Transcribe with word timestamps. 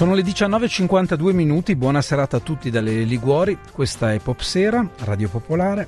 Sono 0.00 0.14
le 0.14 0.22
19.52 0.22 1.34
minuti, 1.34 1.76
buona 1.76 2.00
serata 2.00 2.38
a 2.38 2.40
tutti 2.40 2.70
dalle 2.70 3.02
Liguori, 3.02 3.58
questa 3.70 4.14
è 4.14 4.18
Popsera, 4.18 4.88
Radio 5.00 5.28
Popolare. 5.28 5.86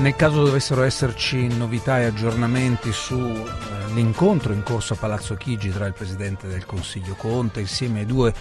Nel 0.00 0.14
caso 0.14 0.44
dovessero 0.44 0.82
esserci 0.82 1.46
novità 1.56 2.00
e 2.00 2.04
aggiornamenti 2.04 2.92
sull'incontro 2.92 4.52
in 4.52 4.62
corso 4.62 4.92
a 4.92 4.96
Palazzo 4.96 5.36
Chigi 5.36 5.70
tra 5.70 5.86
il 5.86 5.94
Presidente 5.94 6.48
del 6.48 6.66
Consiglio 6.66 7.14
Conte 7.14 7.60
insieme 7.60 8.00
ai 8.00 8.06
due 8.06 8.34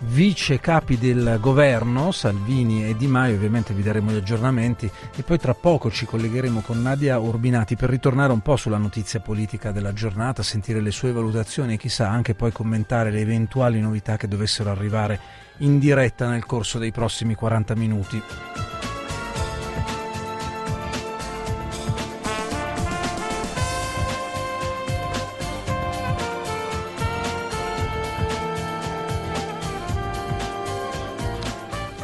vice 0.00 0.60
capi 0.60 0.98
del 0.98 1.38
governo, 1.40 2.12
Salvini 2.12 2.86
e 2.86 2.96
Di 2.96 3.06
Maio, 3.06 3.36
ovviamente 3.36 3.74
vi 3.74 3.82
daremo 3.82 4.10
gli 4.10 4.16
aggiornamenti 4.16 4.90
e 5.14 5.22
poi 5.22 5.38
tra 5.38 5.54
poco 5.54 5.90
ci 5.90 6.06
collegheremo 6.06 6.60
con 6.60 6.82
Nadia 6.82 7.18
Urbinati 7.18 7.76
per 7.76 7.90
ritornare 7.90 8.32
un 8.32 8.40
po' 8.40 8.56
sulla 8.56 8.78
notizia 8.78 9.20
politica 9.20 9.72
della 9.72 9.92
giornata, 9.92 10.42
sentire 10.42 10.80
le 10.80 10.90
sue 10.90 11.12
valutazioni 11.12 11.74
e 11.74 11.78
chissà 11.78 12.08
anche 12.08 12.34
poi 12.34 12.52
commentare 12.52 13.10
le 13.10 13.20
eventuali 13.20 13.80
novità 13.80 14.16
che 14.16 14.28
dovessero 14.28 14.70
arrivare 14.70 15.18
in 15.58 15.78
diretta 15.78 16.28
nel 16.28 16.46
corso 16.46 16.78
dei 16.78 16.90
prossimi 16.90 17.34
40 17.34 17.74
minuti. 17.74 18.22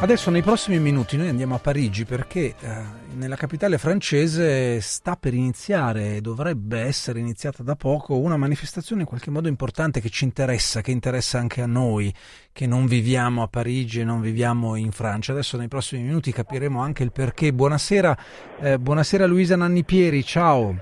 Adesso 0.01 0.31
nei 0.31 0.41
prossimi 0.41 0.79
minuti 0.79 1.15
noi 1.15 1.29
andiamo 1.29 1.53
a 1.53 1.59
Parigi 1.59 2.05
perché 2.05 2.39
eh, 2.39 2.53
nella 3.13 3.35
capitale 3.35 3.77
francese 3.77 4.81
sta 4.81 5.15
per 5.15 5.35
iniziare, 5.35 6.21
dovrebbe 6.21 6.79
essere 6.79 7.19
iniziata 7.19 7.61
da 7.61 7.75
poco, 7.75 8.17
una 8.17 8.35
manifestazione 8.35 9.01
in 9.01 9.07
qualche 9.07 9.29
modo 9.29 9.47
importante 9.47 10.01
che 10.01 10.09
ci 10.09 10.23
interessa, 10.23 10.81
che 10.81 10.89
interessa 10.89 11.37
anche 11.37 11.61
a 11.61 11.67
noi 11.67 12.11
che 12.51 12.65
non 12.65 12.87
viviamo 12.87 13.43
a 13.43 13.47
Parigi 13.47 13.99
e 13.99 14.03
non 14.03 14.21
viviamo 14.21 14.75
in 14.75 14.91
Francia. 14.91 15.33
Adesso 15.33 15.55
nei 15.57 15.67
prossimi 15.67 16.01
minuti 16.01 16.31
capiremo 16.31 16.81
anche 16.81 17.03
il 17.03 17.11
perché. 17.11 17.53
Buonasera, 17.53 18.17
eh, 18.59 18.79
buonasera 18.79 19.27
Luisa 19.27 19.55
Nannipieri, 19.55 20.23
ciao. 20.23 20.77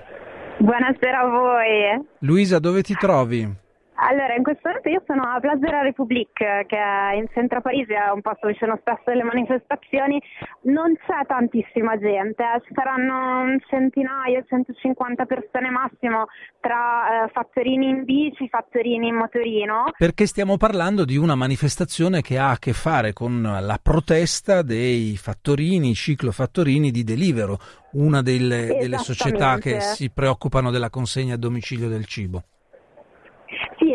Buonasera 0.56 1.20
a 1.20 1.28
voi. 1.28 2.06
Luisa, 2.20 2.58
dove 2.58 2.80
ti 2.80 2.94
trovi? 2.94 3.68
Allora, 4.02 4.34
in 4.34 4.42
questo 4.42 4.62
momento 4.64 4.88
io 4.88 5.02
sono 5.06 5.22
a 5.24 5.38
Place 5.40 5.58
de 5.58 5.70
la 5.70 5.82
République, 5.82 6.64
che 6.66 6.76
è 6.76 7.16
in 7.16 7.26
centro 7.34 7.58
a 7.58 7.60
Parigi, 7.60 7.92
è 7.92 8.08
un 8.08 8.22
posto 8.22 8.46
dove 8.46 8.54
ci 8.54 8.60
sono 8.64 8.78
spesso 8.80 9.02
delle 9.04 9.24
manifestazioni. 9.24 10.18
Non 10.62 10.96
c'è 10.96 11.26
tantissima 11.26 11.98
gente, 11.98 12.42
eh. 12.42 12.62
ci 12.64 12.72
saranno 12.72 13.42
un 13.42 13.58
centinaio, 13.68 14.42
150 14.48 15.26
persone 15.26 15.68
massimo 15.68 16.26
tra 16.60 17.26
eh, 17.26 17.30
fattorini 17.30 17.90
in 17.90 18.04
bici, 18.04 18.48
fattorini 18.48 19.08
in 19.08 19.16
motorino. 19.16 19.92
Perché 19.98 20.24
stiamo 20.24 20.56
parlando 20.56 21.04
di 21.04 21.18
una 21.18 21.34
manifestazione 21.34 22.22
che 22.22 22.38
ha 22.38 22.52
a 22.52 22.58
che 22.58 22.72
fare 22.72 23.12
con 23.12 23.42
la 23.42 23.78
protesta 23.82 24.62
dei 24.62 25.18
fattorini, 25.18 25.92
ciclofattorini 25.92 26.90
di 26.90 27.04
Delivero, 27.04 27.58
una 27.92 28.22
delle, 28.22 28.78
delle 28.80 28.96
società 28.96 29.58
che 29.58 29.80
si 29.80 30.10
preoccupano 30.10 30.70
della 30.70 30.88
consegna 30.88 31.34
a 31.34 31.38
domicilio 31.38 31.88
del 31.90 32.06
cibo. 32.06 32.44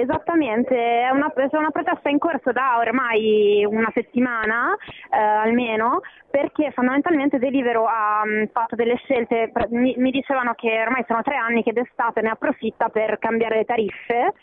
Esattamente, 0.05 0.75
una, 1.11 1.33
è 1.33 1.57
una, 1.57 1.71
protesta 1.71 2.09
in 2.09 2.19
corso 2.19 2.51
da 2.51 2.77
ormai 2.77 3.65
una 3.65 3.89
settimana 3.91 4.75
eh, 5.11 5.17
almeno, 5.17 6.01
perché 6.29 6.69
fondamentalmente 6.71 7.39
Delivero 7.39 7.87
ha 7.87 8.21
mh, 8.23 8.29
mm, 8.29 8.43
fatto 8.51 8.75
delle 8.75 8.97
scelte, 8.97 9.51
mi, 9.69 9.95
mi 9.97 10.11
dicevano 10.11 10.53
che 10.53 10.79
ormai 10.79 11.03
sono 11.07 11.23
tre 11.23 11.37
anni 11.37 11.63
che 11.63 11.73
d'estate 11.73 12.21
ne 12.21 12.29
approfitta 12.29 12.89
per 12.89 13.17
cambiare 13.17 13.57
le 13.57 13.65
tariffe 13.65 14.33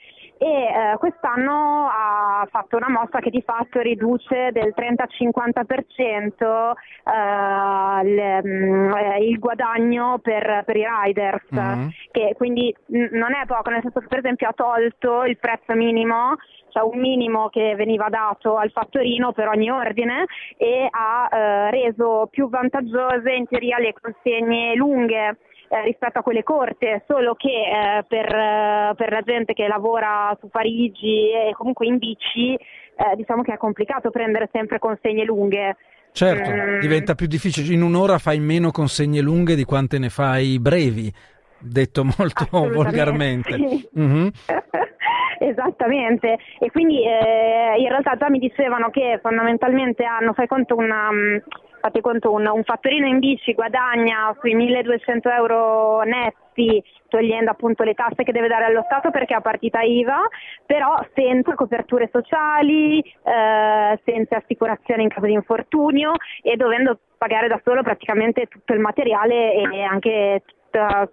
e 0.43 0.45
eh, 0.45 0.97
quest'anno 0.99 1.87
ha 1.87 2.45
fatto 2.51 2.77
una 2.77 2.91
mossa 2.91 3.21
che 3.21 3.31
di 3.31 3.43
fatto 3.43 3.79
riduce 3.79 4.51
del 4.51 4.75
30-50% 4.77 6.73
eh, 7.05 8.09
il, 8.09 8.41
mm, 8.45 8.93
eh, 8.93 9.19
il 9.25 9.39
guadagno 9.39 10.19
per, 10.21 10.65
per 10.67 10.77
i 10.77 10.85
riders, 10.85 11.45
mm-hmm. 11.55 11.89
che 12.11 12.35
quindi 12.37 12.75
n- 12.87 13.11
non 13.13 13.33
è 13.35 13.47
poco, 13.47 13.71
nel 13.71 13.83
senso 13.83 14.01
che 14.01 14.09
per 14.09 14.19
esempio 14.19 14.49
ha 14.49 14.53
tolto 14.53 15.23
il 15.25 15.39
prezzo 15.39 15.75
minimo 15.75 16.35
cioè 16.73 16.83
un 16.83 16.99
minimo 16.99 17.51
che 17.51 17.75
veniva 17.77 18.09
dato 18.09 18.57
al 18.57 18.71
fattorino 18.71 19.33
per 19.33 19.47
ogni 19.47 19.71
ordine 19.71 20.25
e 20.57 20.89
ha 20.91 21.29
eh, 21.31 21.71
reso 21.71 22.29
più 22.31 22.49
vantaggiose 22.49 23.31
in 23.31 23.47
teoria 23.47 23.79
le 23.79 23.93
consegne 23.93 24.75
lunghe 24.75 25.37
eh, 25.73 25.85
rispetto 25.85 26.19
a 26.19 26.23
quelle 26.23 26.43
corte, 26.43 27.03
solo 27.07 27.35
che 27.35 27.49
eh, 27.49 28.05
per, 28.07 28.27
eh, 28.27 28.93
per, 28.95 29.11
la 29.11 29.23
gente 29.23 29.55
che 29.55 29.67
lavora 29.67 30.37
su 30.39 30.51
Parigi 30.51 31.31
e 31.31 31.55
comunque 31.55 31.87
in 31.87 31.97
bici 31.97 32.53
eh, 32.53 33.17
diciamo 33.17 33.41
che 33.41 33.55
è 33.55 33.57
complicato 33.57 34.11
prendere 34.11 34.51
sempre 34.53 34.79
consegne 34.79 35.25
lunghe. 35.25 35.77
Certo, 36.13 36.51
mm. 36.51 36.79
diventa 36.79 37.15
più 37.15 37.27
difficile, 37.27 37.73
in 37.73 37.81
un'ora 37.81 38.19
fai 38.19 38.39
meno 38.39 38.71
consegne 38.71 39.23
lunghe 39.23 39.55
di 39.55 39.65
quante 39.65 39.99
ne 39.99 40.11
fai 40.11 40.61
brevi, 40.61 41.11
detto 41.59 42.05
molto 42.19 42.47
volgarmente. 42.51 43.57
Mm-hmm. 43.99 44.29
Esattamente, 45.41 46.37
e 46.61 46.71
quindi 46.71 47.03
eh, 47.03 47.81
in 47.81 47.89
realtà 47.89 48.15
già 48.17 48.29
mi 48.29 48.39
dicevano 48.39 48.91
che 48.91 49.19
fondamentalmente 49.23 50.05
hanno, 50.05 50.35
fai 50.35 50.47
conto, 50.47 50.77
una, 50.77 51.11
mm, 51.11 51.37
fate 51.83 52.01
conto 52.01 52.33
un, 52.33 52.47
un 52.47 52.63
fattorino 52.63 53.07
in 53.09 53.19
bici 53.19 53.55
guadagna 53.55 54.35
sui 54.39 54.55
1200 54.55 55.29
euro 55.31 56.03
netti 56.03 56.83
togliendo 57.09 57.51
appunto 57.51 57.83
le 57.83 57.95
tasse 57.95 58.23
che 58.23 58.33
deve 58.33 58.47
dare 58.47 58.67
allo 58.67 58.83
Stato 58.85 59.11
perché 59.11 59.35
ha 59.35 59.41
partita 59.41 59.81
IVA, 59.83 60.21
però 60.65 60.97
senza 61.15 61.55
coperture 61.55 62.09
sociali, 62.11 63.01
eh, 63.01 64.01
senza 64.05 64.37
assicurazione 64.37 65.03
in 65.03 65.09
caso 65.09 65.27
di 65.27 65.33
infortunio 65.33 66.13
e 66.41 66.57
dovendo 66.57 66.99
pagare 67.19 67.49
da 67.49 67.61
solo 67.65 67.83
praticamente 67.83 68.47
tutto 68.47 68.73
il 68.73 68.81
materiale 68.81 69.53
e 69.55 69.83
anche 69.83 70.43
tutta, 70.73 71.09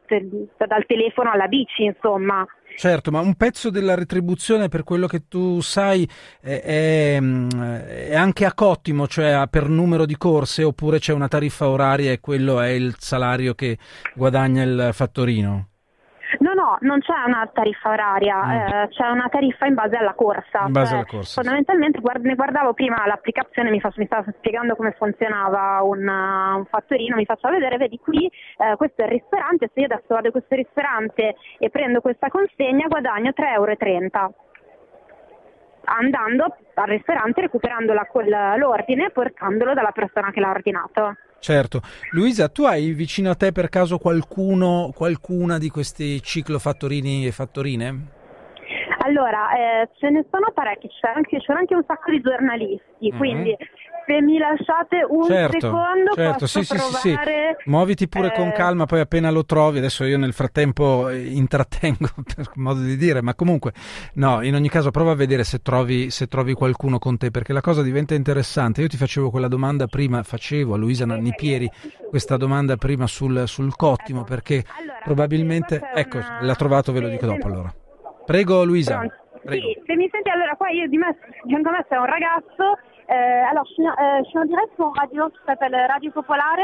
dal 0.66 0.86
telefono 0.86 1.32
alla 1.32 1.48
bici, 1.48 1.84
insomma. 1.84 2.46
Certo, 2.78 3.12
ma 3.12 3.20
un 3.20 3.36
pezzo 3.36 3.70
della 3.70 3.94
retribuzione 3.94 4.70
per 4.70 4.84
quello 4.84 5.06
che 5.06 5.28
tu 5.28 5.60
sai 5.60 6.10
è, 6.40 6.62
è, 6.62 7.20
è, 7.20 8.16
anche 8.16 8.46
a 8.46 8.54
cottimo, 8.54 9.08
cioè 9.08 9.48
per 9.50 9.68
numero 9.68 10.06
di 10.06 10.18
corse, 10.18 10.64
oppure 10.64 11.00
c'è 11.00 11.12
una 11.14 11.28
tariffa 11.28 11.68
oraria 11.68 12.12
e 12.12 12.20
quello 12.20 12.62
è 12.62 12.70
il 12.70 12.96
salario 12.98 13.54
che 13.54 13.78
guadagna 14.16 14.64
il 14.64 14.90
fattorino? 14.94 15.69
No, 16.70 16.78
no, 16.78 16.78
non 16.82 17.00
c'è 17.00 17.14
una 17.26 17.50
tariffa 17.52 17.90
oraria, 17.90 18.44
mm. 18.44 18.52
eh, 18.52 18.88
c'è 18.90 19.08
una 19.08 19.28
tariffa 19.30 19.66
in 19.66 19.74
base 19.74 19.96
alla 19.96 20.14
corsa. 20.14 20.66
In 20.66 20.72
base 20.72 20.88
cioè, 20.88 20.98
alla 20.98 21.06
corsa. 21.06 21.42
Fondamentalmente 21.42 22.00
guard- 22.00 22.26
ne 22.26 22.36
guardavo 22.36 22.74
prima 22.74 23.06
l'applicazione, 23.08 23.70
mi, 23.72 23.80
fa- 23.80 23.94
mi, 23.96 24.06
stava 24.06 24.26
spiegando 24.38 24.76
come 24.76 24.94
funzionava 24.98 25.82
un, 25.82 26.08
uh, 26.08 26.58
un 26.58 26.66
fattorino, 26.66 27.16
mi 27.16 27.26
faceva 27.26 27.54
vedere, 27.54 27.78
vedi 27.78 27.98
qui, 27.98 28.26
eh, 28.28 28.76
questo 28.76 29.02
è 29.02 29.06
il 29.06 29.12
ristorante, 29.12 29.72
se 29.74 29.80
io 29.80 29.86
adesso 29.86 30.06
vado 30.08 30.28
in 30.28 30.32
questo 30.32 30.56
ristorante 30.56 31.36
e 31.58 31.70
prendo 31.70 32.02
questa 32.02 32.30
consegna 32.30 32.88
guadagno 32.88 33.32
3,30 33.36 33.50
euro 33.54 33.78
andando 35.86 36.56
al 36.76 36.88
ristorante, 36.88 37.42
recuperando 37.42 37.94
la, 37.94 38.56
l'ordine 38.58 39.08
e 39.08 39.12
portandolo 39.12 39.74
dalla 39.74 39.92
persona 39.92 40.30
che 40.30 40.40
l'ha 40.40 40.52
ordinato. 40.52 41.16
Certo. 41.40 41.82
Luisa, 42.12 42.50
tu 42.50 42.64
hai 42.66 42.92
vicino 42.92 43.30
a 43.30 43.36
te 43.36 43.52
per 43.52 43.70
caso 43.70 43.98
qualcuno, 43.98 44.92
qualcuna 44.94 45.58
di 45.58 45.70
questi 45.70 46.22
ciclofattorini 46.22 47.26
e 47.26 47.32
fattorine? 47.32 48.18
Allora, 49.00 49.50
eh, 49.56 49.90
ce 49.98 50.10
ne 50.10 50.26
sono 50.30 50.52
parecchi, 50.54 50.90
c'è 50.90 51.12
anche, 51.16 51.40
anche 51.48 51.74
un 51.74 51.84
sacco 51.88 52.12
di 52.12 52.22
giornalisti, 52.22 53.10
mm-hmm. 53.10 53.18
quindi 53.18 53.56
se 54.10 54.22
mi 54.24 54.40
lasciate 54.40 55.06
un 55.08 55.24
certo, 55.26 55.60
secondo 55.60 56.14
certo, 56.16 56.48
sì, 56.48 56.64
sì, 56.64 56.78
sì, 56.78 56.94
sì, 56.96 57.16
Muoviti 57.66 58.08
pure 58.08 58.30
eh... 58.30 58.32
con 58.32 58.52
calma, 58.52 58.88
poi 58.88 59.02
appena 59.02 59.30
lo 59.30 59.46
trovi, 59.46 59.78
adesso 59.78 60.04
io 60.04 60.18
nel 60.18 60.34
frattempo 60.34 61.10
eh, 61.10 61.28
intrattengo 61.28 62.10
per 62.36 62.50
modo 62.56 62.82
di 62.82 62.98
dire, 62.98 63.22
ma 63.22 63.36
comunque 63.36 63.72
no, 64.16 64.42
in 64.42 64.56
ogni 64.56 64.68
caso 64.68 64.90
prova 64.90 65.12
a 65.12 65.16
vedere 65.16 65.44
se 65.44 65.60
trovi, 65.60 66.10
se 66.10 66.26
trovi 66.26 66.54
qualcuno 66.54 66.98
con 66.98 67.18
te, 67.18 67.30
perché 67.30 67.54
la 67.54 67.62
cosa 67.62 67.84
diventa 67.84 68.16
interessante. 68.16 68.82
Io 68.82 68.88
ti 68.88 68.98
facevo 68.98 69.30
quella 69.30 69.48
domanda 69.48 69.86
prima, 69.86 70.24
facevo 70.24 70.74
a 70.74 70.78
Luisa 70.78 71.06
Nannipieri 71.06 71.70
questa 72.10 72.36
domanda 72.36 72.78
prima 72.78 73.06
sul, 73.06 73.44
sul 73.46 73.76
cottimo, 73.76 74.22
ecco. 74.22 74.30
perché 74.30 74.64
allora, 74.80 75.00
probabilmente, 75.04 75.82
ecco, 75.94 76.18
una... 76.18 76.40
l'ha 76.42 76.56
trovato, 76.56 76.92
ve 76.92 77.02
lo 77.02 77.10
dico 77.10 77.28
dopo 77.28 77.46
allora. 77.46 77.72
Prego 78.26 78.64
Luisa. 78.64 79.06
Prego. 79.44 79.68
Sì, 79.68 79.82
se 79.86 79.96
mi 79.96 80.10
senti 80.12 80.30
allora 80.30 80.56
qua 80.56 80.70
io 80.70 80.88
di 80.88 80.98
me, 80.98 81.16
fianco 81.46 81.70
a 81.70 81.72
me 81.72 81.86
c'è 81.88 81.96
un 81.96 82.06
ragazzo 82.06 82.78
Euh, 83.10 83.44
alors, 83.50 83.66
je 83.66 83.74
suis, 83.74 83.88
euh, 83.88 84.24
je 84.24 84.30
suis, 84.30 84.38
en 84.38 84.46
direct 84.46 84.70
sur 84.76 84.94
radio 84.96 85.30
qui 85.30 85.40
s'appelle 85.48 85.76
Radio 85.76 86.12
Popolare. 86.12 86.60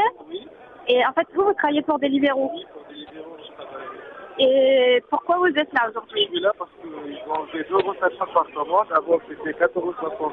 Et 0.88 1.04
en 1.04 1.12
fait, 1.12 1.26
vous, 1.34 1.44
vous 1.44 1.54
travaillez 1.54 1.82
pour 1.82 1.98
Deliveroo. 1.98 2.52
Et 4.38 5.02
pourquoi 5.08 5.38
vous 5.38 5.46
êtes 5.46 5.72
là 5.72 5.88
aujourd'hui 5.88 6.24
Je 6.24 6.32
suis 6.32 6.40
là 6.40 6.52
parce 6.58 6.70
que 6.82 6.88
bon, 6.88 7.46
j'ai 7.52 7.64
2 7.64 7.72
euros 7.72 7.94
par 7.94 8.66
mois. 8.66 8.86
D'abord, 8.90 9.20
c'était 9.28 9.56
4,70 9.58 9.78
euros. 9.80 10.32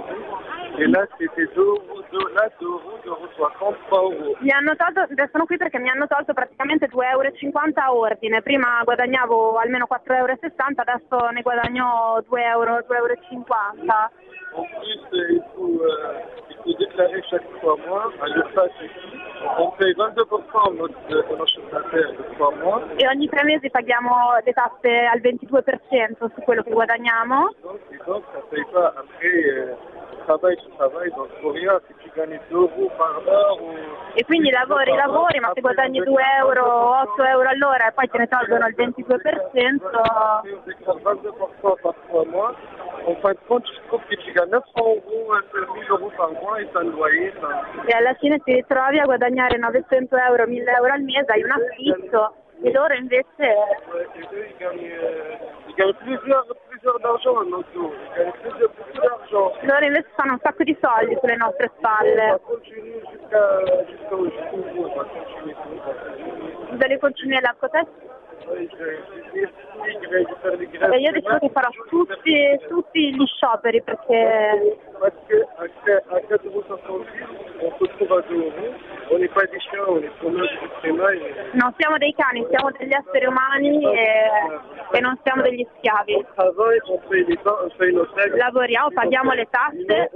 Et 0.78 0.88
là, 0.88 1.06
c'était 1.18 1.48
2 1.56 1.62
euros, 1.62 2.02
2, 2.12 2.20
là, 2.36 2.50
2 2.60 2.66
euros, 2.66 3.00
2 3.04 3.10
euros 3.10 3.28
60, 3.38 3.76
3 3.88 4.00
euros. 4.00 4.36
Mi 4.42 4.52
hanno 4.52 4.76
tolto, 4.76 5.08
sono 5.32 5.46
qui 5.46 5.58
perché 5.58 5.80
mi 5.80 5.90
hanno 5.90 6.08
tolto 6.08 6.34
praticamente 6.34 6.88
2,50 6.88 7.12
euro 7.14 7.30
a 7.76 7.94
ordine. 7.94 8.42
Prima 8.42 8.82
guadagnavo 8.84 9.58
almeno 9.58 9.88
4,60 9.90 10.18
euro, 10.18 10.34
adesso 10.76 11.30
ne 11.32 11.42
guadagno 11.42 12.22
2 12.28 12.44
euro, 12.44 12.80
2,50 12.80 12.96
euro. 12.96 13.12
En 14.56 14.66
plus, 14.66 15.00
il 15.14 15.44
faut, 15.56 15.82
euh, 15.82 16.53
chaque 17.30 17.44
3 17.60 17.78
mois 17.88 18.12
à 18.22 18.28
l'URSSAF 18.28 18.72
ici. 18.82 19.18
On 19.60 19.72
paye 19.72 19.94
22% 19.94 20.78
notre, 20.78 20.94
de 21.10 21.16
notre 21.16 21.48
chiffre 21.48 21.70
d'affaires 21.72 22.12
de 22.12 22.36
3 22.36 22.56
mois. 22.56 22.82
E 22.98 23.08
ogni 23.08 23.28
tre 23.28 23.44
mesi 23.44 23.70
paghiamo 23.70 24.12
le 24.44 24.54
tasse 24.54 25.06
al 25.12 25.20
22% 25.20 26.34
su 26.34 26.42
quello 26.44 26.64
che 26.64 26.72
guadagniamo. 26.72 27.50
Donc, 27.64 27.80
et 27.92 28.00
donc 28.06 28.24
ça 28.32 28.40
ne 28.40 28.56
paye 28.56 28.66
pas 28.72 28.94
après 28.98 29.44
euh, 29.46 29.76
travail 30.26 30.56
tu 30.58 30.70
travail, 30.78 31.10
donc 31.16 31.30
pour 31.42 31.54
rien, 31.54 31.80
si 31.88 31.94
tu 32.04 32.10
gagnes 32.16 32.40
2 32.50 32.56
euros 32.58 32.92
par 32.98 33.16
heure 33.28 33.62
ou... 33.62 33.74
E 34.16 34.24
quindi 34.26 34.50
lavori, 34.52 34.92
lavori, 34.96 35.40
ma 35.40 35.52
se 35.54 35.62
guadagni 35.62 36.00
2 36.00 36.22
euro, 36.40 36.64
8 37.16 37.24
euro 37.24 37.50
all'ora 37.50 37.88
e 37.88 37.92
poi 37.94 38.08
te 38.10 38.18
ne 38.18 38.28
tolgono 38.28 38.68
il 38.68 38.76
22%, 38.76 39.44
Si 39.54 40.54
on 40.54 40.62
déclare 40.66 41.00
22% 41.02 41.82
par 41.82 41.94
3 42.08 42.26
mois, 42.26 42.56
en 43.06 43.16
fin 43.22 43.32
de 43.32 43.40
compte, 43.48 43.64
tu 43.66 43.82
trouves 43.88 44.06
que 44.10 44.16
tu 44.16 44.32
gagnes 44.32 44.52
900 44.52 44.82
euros, 44.82 45.34
euh, 45.34 45.74
1000 45.76 45.90
euros 45.90 46.12
par 46.16 46.32
mois 46.32 46.58
t'as 46.72 46.84
le 46.84 46.92
loyer. 46.92 47.34
e 47.86 47.94
alla 47.96 48.14
fine 48.16 48.40
ti 48.40 48.54
ritrovi 48.54 49.00
a 49.00 49.06
guadagnare 49.06 49.58
900 49.58 50.16
euro, 50.30 50.46
1000 50.48 50.68
euro 50.68 50.94
al 50.94 51.02
mese, 51.02 51.32
hai 51.32 51.44
un 51.44 51.52
affitto 51.52 52.43
e 52.64 52.72
loro 52.72 52.94
invece 52.94 53.56
loro 59.62 59.86
invece 59.86 60.08
fanno 60.16 60.34
un 60.34 60.40
sacco 60.42 60.64
di 60.64 60.78
soldi 60.80 61.18
sulle 61.20 61.36
nostre 61.36 61.72
spalle. 61.78 62.16
va 62.16 62.40
continuer 62.40 63.02
jusqu'à 63.12 63.60
jusqu'au 63.88 64.30
E 70.92 71.00
io 71.00 71.12
decido 71.12 71.40
che 71.40 71.50
farò 71.50 71.70
tutti, 71.90 72.60
tutti 72.68 73.16
gli 73.16 73.26
scioperi 73.26 73.82
perché 73.82 74.78
Parce 75.04 75.16
qu'à 75.84 76.02
4,70 76.08 76.46
euros, 76.46 76.64
on 76.70 77.72
se 77.72 77.84
retrouve 77.84 78.12
à 78.14 78.22
2 78.22 78.36
euros. 78.38 78.52
On 79.12 79.20
n'est 79.20 79.28
pas 79.28 79.46
des 79.48 79.60
chiens, 79.60 79.84
on 79.90 79.98
est 79.98 80.12
chômeurs 80.22 80.48
du 80.48 80.68
primaire. 80.80 81.20
non 81.54 81.74
siamo 81.78 81.98
dei 81.98 82.14
cani, 82.16 82.46
siamo 82.50 82.72
degli 82.72 82.94
esseri 82.94 83.26
umani 83.26 83.84
e, 83.84 84.32
e 84.94 85.00
non 85.02 85.18
siamo 85.24 85.42
degli 85.42 85.68
schiavi. 85.78 86.26
Lavoriamo, 88.38 88.92
paghiamo 88.94 89.34
le 89.34 89.48
tasse 89.50 90.10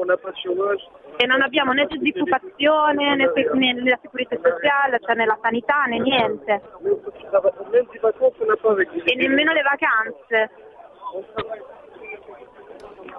E 1.20 1.26
non 1.26 1.42
abbiamo 1.42 1.74
né 1.74 1.88
disoccupazione 1.88 3.16
né, 3.16 3.32
né 3.34 3.74
nella 3.74 3.98
sicurezza 4.00 4.36
sociale, 4.36 5.00
cioè 5.00 5.16
nella 5.16 5.38
sanità 5.42 5.86
né 5.86 5.98
niente. 5.98 6.62
E 9.04 9.16
nemmeno 9.16 9.52
le 9.52 9.62
vacanze. 9.64 10.50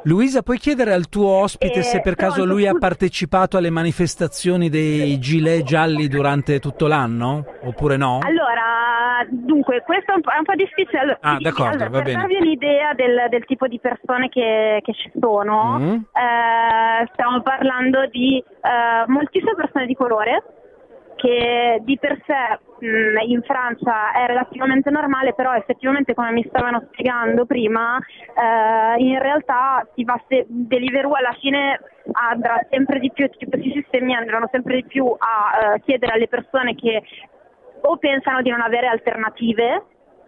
Luisa, 0.04 0.42
puoi 0.42 0.58
chiedere 0.58 0.92
al 0.92 1.08
tuo 1.08 1.28
ospite 1.28 1.80
Eh, 1.80 1.82
se 1.82 2.00
per 2.00 2.14
caso 2.14 2.44
lui 2.44 2.66
ha 2.66 2.74
partecipato 2.78 3.56
alle 3.56 3.70
manifestazioni 3.70 4.68
dei 4.68 5.18
gilet 5.18 5.62
gialli 5.64 6.08
durante 6.08 6.60
tutto 6.60 6.86
l'anno? 6.86 7.44
Oppure 7.62 7.96
no? 7.96 8.20
Allora, 8.22 9.26
dunque, 9.28 9.82
questo 9.84 10.12
è 10.12 10.14
un 10.14 10.20
po', 10.22 10.30
è 10.30 10.38
un 10.38 10.44
po' 10.44 10.54
difficile. 10.54 11.00
Allora, 11.00 11.18
Ah, 11.20 11.36
d'accordo, 11.40 11.70
allora, 11.72 11.88
va 11.90 11.96
per 11.96 12.04
bene. 12.04 12.18
darvi 12.18 12.36
un'idea 12.40 12.94
del, 12.94 13.26
del 13.28 13.44
tipo 13.44 13.66
di 13.66 13.78
persone 13.80 14.28
che, 14.28 14.80
che 14.82 14.92
ci 14.94 15.10
sono, 15.20 15.78
Mm. 15.78 15.94
eh, 15.94 17.08
stiamo 17.12 17.42
parlando 17.42 18.06
di 18.10 18.38
eh, 18.38 19.04
moltissime 19.08 19.54
persone 19.56 19.86
di 19.86 19.94
colore 19.94 20.42
che 21.19 21.81
di 21.82 21.99
per 21.99 22.17
sé 22.25 22.87
mh, 22.87 23.29
in 23.29 23.43
Francia 23.43 24.12
è 24.12 24.26
relativamente 24.26 24.88
normale, 24.91 25.35
però 25.35 25.53
effettivamente 25.55 26.15
come 26.15 26.31
mi 26.31 26.47
stavano 26.49 26.87
spiegando 26.93 27.44
prima, 27.44 27.99
eh, 27.99 29.03
in 29.03 29.19
realtà 29.19 29.87
si 29.94 30.05
va 30.05 30.20
se- 30.29 30.47
Deliveroo 30.49 31.12
alla 31.12 31.37
fine 31.41 31.81
andrà 32.12 32.65
sempre 32.70 33.00
di 33.00 33.11
più, 33.11 33.29
questi 33.29 33.73
sistemi 33.73 34.15
andranno 34.15 34.49
sempre 34.50 34.76
di 34.76 34.85
più 34.85 35.06
a 35.06 35.75
eh, 35.75 35.81
chiedere 35.81 36.12
alle 36.12 36.29
persone 36.29 36.75
che 36.75 37.03
o 37.81 37.97
pensano 37.97 38.41
di 38.43 38.50
non 38.50 38.61
avere 38.61 38.87
alternative, 38.87 39.85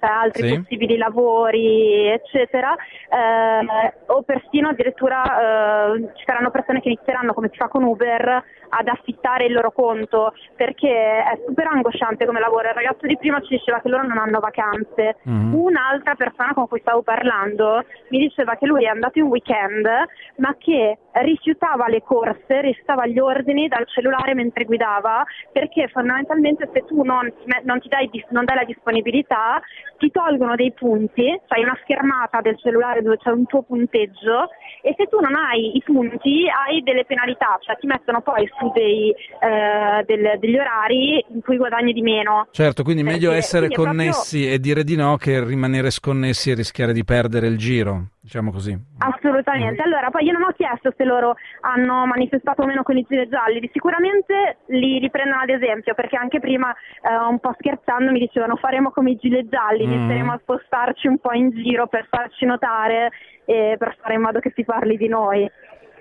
altri 0.08 0.48
Sì. 0.48 0.56
possibili 0.58 0.96
lavori, 0.96 2.06
eccetera, 2.08 2.74
eh, 2.74 3.94
o 4.06 4.22
persino 4.22 4.68
addirittura 4.68 5.94
eh, 5.94 6.08
ci 6.14 6.24
saranno 6.24 6.50
persone 6.50 6.80
che 6.80 6.88
inizieranno, 6.88 7.34
come 7.34 7.48
si 7.50 7.56
fa 7.56 7.68
con 7.68 7.82
Uber, 7.84 8.44
ad 8.72 8.86
affittare 8.88 9.46
il 9.46 9.52
loro 9.52 9.72
conto, 9.72 10.32
perché 10.56 10.88
è 11.24 11.38
super 11.46 11.66
angosciante 11.66 12.24
come 12.26 12.40
lavoro. 12.40 12.68
Il 12.68 12.74
ragazzo 12.74 13.06
di 13.06 13.16
prima 13.16 13.40
ci 13.40 13.56
diceva 13.56 13.80
che 13.80 13.88
loro 13.88 14.06
non 14.06 14.18
hanno 14.18 14.38
vacanze. 14.40 15.16
Mhm. 15.22 15.54
Un'altra 15.54 16.14
persona 16.14 16.54
con 16.54 16.68
cui 16.68 16.80
stavo 16.80 17.02
parlando 17.02 17.84
mi 18.10 18.18
diceva 18.18 18.54
che 18.56 18.66
lui 18.66 18.84
è 18.84 18.88
andato 18.88 19.18
in 19.18 19.24
weekend, 19.24 19.88
ma 20.36 20.54
che 20.58 20.98
rifiutava 21.12 21.88
le 21.88 22.02
corse, 22.02 22.60
rifiutava 22.60 23.06
gli 23.06 23.18
ordini 23.18 23.66
dal 23.66 23.86
cellulare 23.88 24.34
mentre 24.34 24.64
guidava, 24.64 25.24
perché 25.52 25.88
fondamentalmente 25.88 26.68
se 26.72 26.84
tu 26.84 27.02
non 27.02 27.32
non 27.64 27.80
ti 27.80 27.88
dai, 27.88 28.08
non 28.30 28.44
dai 28.44 28.56
la 28.56 28.64
disponibilità, 28.64 29.60
ti 30.00 30.10
tolgono 30.10 30.56
dei 30.56 30.72
punti, 30.72 31.38
c'hai 31.46 31.62
una 31.62 31.78
schermata 31.82 32.40
del 32.40 32.56
cellulare 32.58 33.02
dove 33.02 33.18
c'è 33.18 33.30
un 33.30 33.44
tuo 33.44 33.62
punteggio 33.62 34.48
e 34.82 34.94
se 34.96 35.04
tu 35.06 35.20
non 35.20 35.34
hai 35.34 35.76
i 35.76 35.82
punti 35.84 36.46
hai 36.48 36.82
delle 36.82 37.04
penalità, 37.04 37.58
cioè 37.60 37.76
ti 37.78 37.86
mettono 37.86 38.22
poi 38.22 38.48
su 38.58 38.70
dei, 38.72 39.10
eh, 39.10 40.02
del- 40.06 40.38
degli 40.40 40.56
orari 40.56 41.22
in 41.28 41.42
cui 41.42 41.58
guadagni 41.58 41.92
di 41.92 42.00
meno. 42.00 42.46
Certo, 42.50 42.82
quindi 42.82 43.02
meglio 43.02 43.28
Perché- 43.28 43.36
essere 43.36 43.66
quindi 43.68 43.74
è 43.74 43.76
proprio- 43.84 44.02
connessi 44.12 44.50
e 44.50 44.58
dire 44.58 44.84
di 44.84 44.96
no 44.96 45.16
che 45.18 45.44
rimanere 45.44 45.90
sconnessi 45.90 46.50
e 46.50 46.54
rischiare 46.54 46.94
di 46.94 47.04
perdere 47.04 47.46
il 47.48 47.58
giro, 47.58 48.06
diciamo 48.30 48.52
così. 48.52 48.78
Assolutamente. 48.98 49.82
Allora, 49.82 50.08
poi 50.10 50.24
io 50.24 50.32
non 50.32 50.44
ho 50.44 50.52
chiesto 50.56 50.92
se 50.96 51.02
loro 51.04 51.34
hanno 51.62 52.06
manifestato 52.06 52.62
o 52.62 52.66
meno 52.66 52.84
con 52.84 52.96
i 52.96 53.04
gilet 53.08 53.28
gialli, 53.28 53.68
sicuramente 53.72 54.58
li 54.66 55.00
riprendono 55.00 55.42
ad 55.42 55.48
esempio, 55.48 55.94
perché 55.94 56.16
anche 56.16 56.38
prima, 56.38 56.72
eh, 56.72 57.16
un 57.28 57.40
po' 57.40 57.52
scherzando, 57.58 58.12
mi 58.12 58.20
dicevano 58.20 58.54
faremo 58.54 58.90
come 58.92 59.10
i 59.10 59.16
gilet 59.16 59.48
gialli, 59.48 59.84
Mm. 59.84 59.92
inizieremo 59.92 60.32
a 60.32 60.38
spostarci 60.40 61.08
un 61.08 61.18
po' 61.18 61.32
in 61.32 61.50
giro 61.50 61.88
per 61.88 62.06
farci 62.08 62.44
notare 62.44 63.10
e 63.46 63.74
per 63.76 63.96
fare 64.00 64.14
in 64.14 64.20
modo 64.20 64.38
che 64.38 64.52
si 64.54 64.64
parli 64.64 64.96
di 64.96 65.08
noi. 65.08 65.50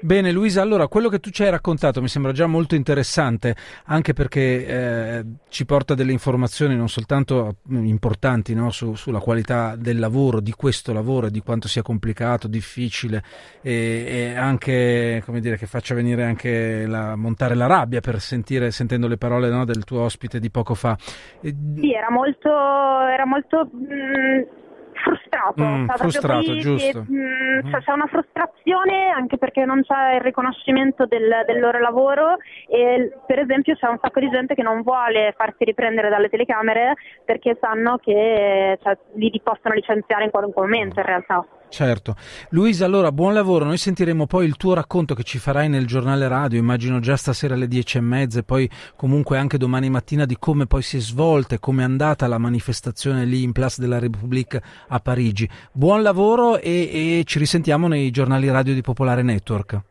Bene 0.02 0.32
Luisa, 0.32 0.62
allora 0.62 0.88
quello 0.88 1.10
che 1.10 1.20
tu 1.20 1.30
ci 1.30 1.44
hai 1.44 1.50
raccontato 1.50 2.02
mi 2.02 2.08
sembra 2.08 2.32
già 2.32 2.48
molto 2.48 2.74
interessante, 2.74 3.54
anche 3.86 4.14
perché 4.14 4.66
eh, 4.66 5.26
ci 5.50 5.66
porta 5.66 5.94
delle 5.94 6.14
informazioni 6.14 6.74
non 6.78 6.88
soltanto 6.88 7.58
mm, 7.70 7.86
importanti 7.86 8.54
no, 8.54 8.72
su- 8.72 8.96
sulla 8.96 9.20
qualità 9.20 9.76
del 9.76 10.00
lavoro, 10.00 10.40
di 10.40 10.54
questo 10.54 10.94
lavoro 10.94 11.28
e 11.28 11.32
di 11.32 11.42
quanto 11.42 11.68
sia 11.68 11.82
complicato, 11.82 12.48
difficile 12.48 13.22
e, 13.62 14.06
e 14.32 14.36
anche 14.38 15.22
come 15.26 15.42
dire, 15.42 15.58
che 15.58 15.66
faccia 15.66 15.94
venire 15.94 16.24
anche 16.24 16.86
la, 16.86 17.18
montare 17.18 17.56
la 17.56 17.66
rabbia 17.68 18.00
per 18.00 18.22
sentire, 18.22 18.72
sentendo 18.72 19.06
le 19.08 19.18
parole 19.18 19.50
no, 19.50 19.66
del 19.66 19.84
tuo 19.84 20.02
ospite 20.04 20.40
di 20.40 20.50
poco 20.50 20.76
fa. 20.76 20.98
E- 21.42 21.54
Sì, 21.76 21.94
era 21.94 22.10
molto, 22.10 22.50
era 22.50 23.26
molto 23.26 23.66
mh, 23.66 24.69
frustrato. 25.04 25.64
Mm, 25.64 25.88
frustrato, 25.90 26.44
qui, 26.44 26.60
giusto. 26.60 27.04
che, 27.04 27.12
mh, 27.12 27.60
Mhm. 27.64 27.72
cioè, 27.72 27.82
c'è 27.82 27.92
una 27.92 28.08
frustrazione 28.08 29.10
anche 29.10 29.38
perché 29.38 29.66
non 29.66 29.82
c'è 29.84 30.16
il 30.16 30.22
riconoscimento 30.22 31.06
del, 31.06 31.44
del 31.46 31.60
loro 31.60 31.80
lavoro 31.80 32.38
e 32.68 33.12
per 33.26 33.40
esempio 33.40 33.76
c'è 33.76 33.88
un 33.88 33.98
sacco 34.02 34.20
di 34.20 34.30
gente 34.30 34.56
che 34.56 34.62
non 34.64 34.82
vuole 34.82 35.34
farsi 35.36 35.64
riprendere 35.64 36.10
dalle 36.10 36.30
telecamere 36.30 36.94
perché 37.26 37.58
sanno 37.60 37.98
che 37.98 38.78
cioè, 38.82 38.98
li 39.16 39.42
possono 39.44 39.74
licenziare 39.74 40.24
in 40.26 40.32
qualunque 40.32 40.62
momento 40.62 41.00
in 41.00 41.06
realtà. 41.06 41.46
Certo. 41.70 42.16
Luisa, 42.50 42.86
allora 42.86 43.12
buon 43.12 43.34
lavoro. 43.34 43.64
Noi 43.64 43.78
sentiremo 43.78 44.26
poi 44.26 44.46
il 44.46 44.58
tuo 44.58 44.74
racconto 44.74 45.14
che 45.14 45.24
ci 45.24 45.38
farai 45.38 45.70
nel 45.70 45.86
giornale 45.86 46.28
radio, 46.28 46.60
immagino 46.60 47.00
già 47.00 47.16
stasera 47.16 47.54
alle 47.54 47.68
dieci 47.68 47.98
e 47.98 48.02
mezza 48.02 48.40
e 48.40 48.44
poi 48.44 48.70
comunque 48.96 49.38
anche 49.38 49.58
domani 49.58 49.90
mattina 49.90 50.26
di 50.26 50.38
come 50.38 50.66
poi 50.66 50.82
si 50.82 50.98
è 50.98 51.00
svolta 51.00 51.56
e 51.56 51.60
come 51.60 51.84
è 51.84 51.86
andata 51.86 52.28
la 52.28 52.40
manifestazione 52.40 53.24
lì 53.26 53.44
in 53.44 53.52
Place 53.52 53.80
de 53.80 53.88
la 53.88 54.00
République 54.00 54.62
a 54.88 55.00
Parigi. 55.00 55.48
Buon 55.72 56.02
lavoro 56.02 56.60
e, 56.60 57.20
e 57.20 57.24
ci 57.26 57.38
risentiamo 57.38 57.88
nei 57.88 58.10
giornali 58.10 58.50
radio 58.50 58.74
di 58.74 58.82
Popolare 58.82 59.22
Network. 59.22 59.82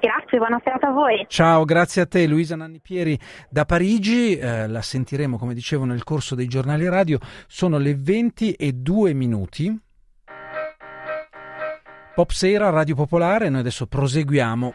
Grazie, 0.00 0.38
buona 0.38 0.60
serata 0.62 0.88
a 0.88 0.92
voi. 0.92 1.24
Ciao, 1.28 1.64
grazie 1.64 2.02
a 2.02 2.06
te 2.06 2.26
Luisa 2.26 2.54
Nanni 2.54 2.80
Pieri 2.80 3.18
da 3.48 3.64
Parigi, 3.64 4.36
eh, 4.36 4.68
la 4.68 4.82
sentiremo 4.82 5.38
come 5.38 5.54
dicevo 5.54 5.84
nel 5.84 6.04
corso 6.04 6.34
dei 6.34 6.46
giornali 6.46 6.88
radio, 6.88 7.18
sono 7.46 7.78
le 7.78 7.94
20 7.96 8.52
e 8.52 8.72
2 8.72 9.12
minuti. 9.14 9.84
Pop 12.16 12.30
Sera, 12.30 12.70
Radio 12.70 12.94
Popolare, 12.94 13.50
noi 13.50 13.60
adesso 13.60 13.86
proseguiamo. 13.86 14.72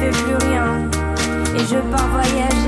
Fais 0.00 0.10
plus 0.10 0.48
rien. 0.48 0.88
Et 1.56 1.64
je 1.70 1.76
pars 1.90 2.08
voyager 2.08 2.59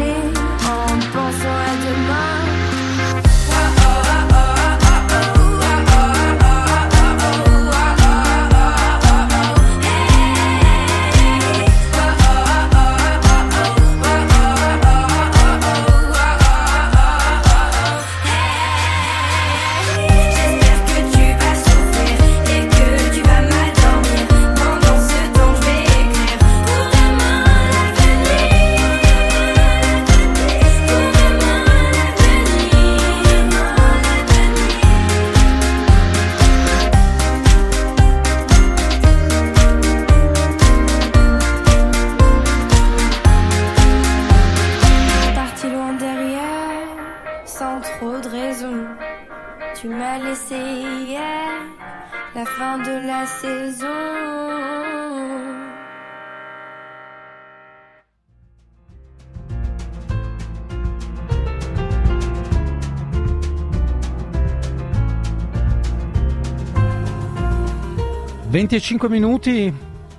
«25 68.63 69.09
minuti, 69.09 69.75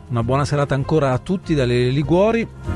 una 0.10 0.22
buona 0.22 0.44
serata 0.44 0.76
ancora 0.76 1.14
a 1.14 1.18
tutti 1.18 1.56
dalle 1.56 1.88
Liguori.「 1.88 2.73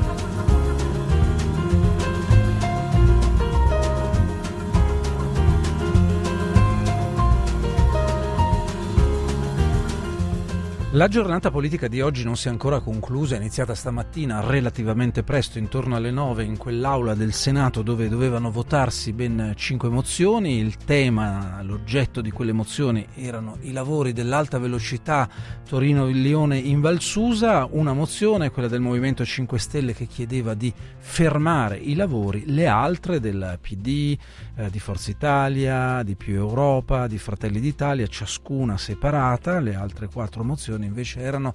La 10.98 11.08
giornata 11.08 11.52
politica 11.52 11.88
di 11.88 12.02
oggi 12.02 12.24
non 12.24 12.36
si 12.36 12.48
è 12.48 12.50
ancora 12.50 12.80
conclusa, 12.80 13.36
è 13.36 13.38
iniziata 13.38 13.76
stamattina 13.76 14.40
relativamente 14.40 15.22
presto, 15.22 15.60
intorno 15.60 15.96
alle 15.96 16.10
9, 16.10 16.44
in 16.44 16.58
quell'aula 16.58 17.14
del 17.14 17.34
Senato 17.34 17.84
dove 17.84 18.10
dovevano 18.10 18.50
votarsi 18.50 19.14
ben 19.14 19.54
cinque 19.56 19.90
mozioni. 19.90 20.58
Il 20.58 20.76
tema, 20.78 21.62
l'oggetto 21.62 22.20
di 22.20 22.32
quelle 22.32 22.52
mozioni 22.52 23.06
erano 23.14 23.58
i 23.62 23.74
lavori 23.74 24.12
dell'alta 24.12 24.58
velocità 24.58 25.30
Torino-Lione 25.70 26.58
in 26.58 26.82
Valsusa, 26.82 27.68
una 27.70 27.94
mozione, 27.94 28.50
quella 28.50 28.68
del 28.68 28.82
Movimento 28.82 29.24
5 29.24 29.60
Stelle 29.60 29.94
che 29.94 30.08
chiedeva 30.08 30.56
di 30.56 30.74
fermare 30.98 31.78
i 31.78 31.94
lavori, 31.94 32.46
le 32.48 32.66
altre 32.66 33.20
del 33.20 33.60
PD, 33.62 34.18
eh, 34.56 34.72
di 34.72 34.80
Forza 34.80 35.12
Italia, 35.12 36.02
di 36.02 36.16
Più 36.16 36.34
Europa, 36.34 37.06
di 37.06 37.20
Fratelli 37.20 37.60
d'Italia, 37.60 38.08
ciascuna 38.08 38.80
separata, 38.80 39.60
le 39.60 39.76
altre 39.76 40.08
quattro 40.08 40.44
mozioni 40.44 40.86
invece 40.88 41.20
erano 41.20 41.54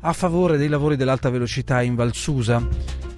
a 0.00 0.12
favore 0.12 0.58
dei 0.58 0.68
lavori 0.68 0.96
dell'alta 0.96 1.30
velocità 1.30 1.80
in 1.80 1.94
Valsusa. 1.94 3.10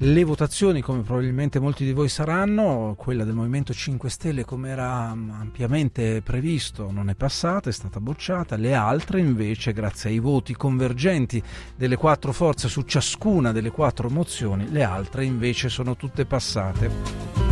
Le 0.00 0.22
votazioni, 0.22 0.80
come 0.80 1.02
probabilmente 1.02 1.58
molti 1.58 1.84
di 1.84 1.90
voi 1.92 2.08
saranno, 2.08 2.94
quella 2.96 3.24
del 3.24 3.34
Movimento 3.34 3.74
5 3.74 4.08
Stelle, 4.08 4.44
come 4.44 4.68
era 4.68 5.08
ampiamente 5.08 6.22
previsto, 6.22 6.92
non 6.92 7.10
è 7.10 7.16
passata, 7.16 7.68
è 7.68 7.72
stata 7.72 7.98
bocciata. 7.98 8.54
Le 8.54 8.74
altre, 8.74 9.18
invece, 9.18 9.72
grazie 9.72 10.10
ai 10.10 10.20
voti 10.20 10.54
convergenti 10.54 11.42
delle 11.74 11.96
quattro 11.96 12.32
forze 12.32 12.68
su 12.68 12.82
ciascuna 12.82 13.50
delle 13.50 13.70
quattro 13.70 14.08
mozioni, 14.08 14.70
le 14.70 14.84
altre 14.84 15.24
invece 15.24 15.68
sono 15.68 15.96
tutte 15.96 16.26
passate. 16.26 17.47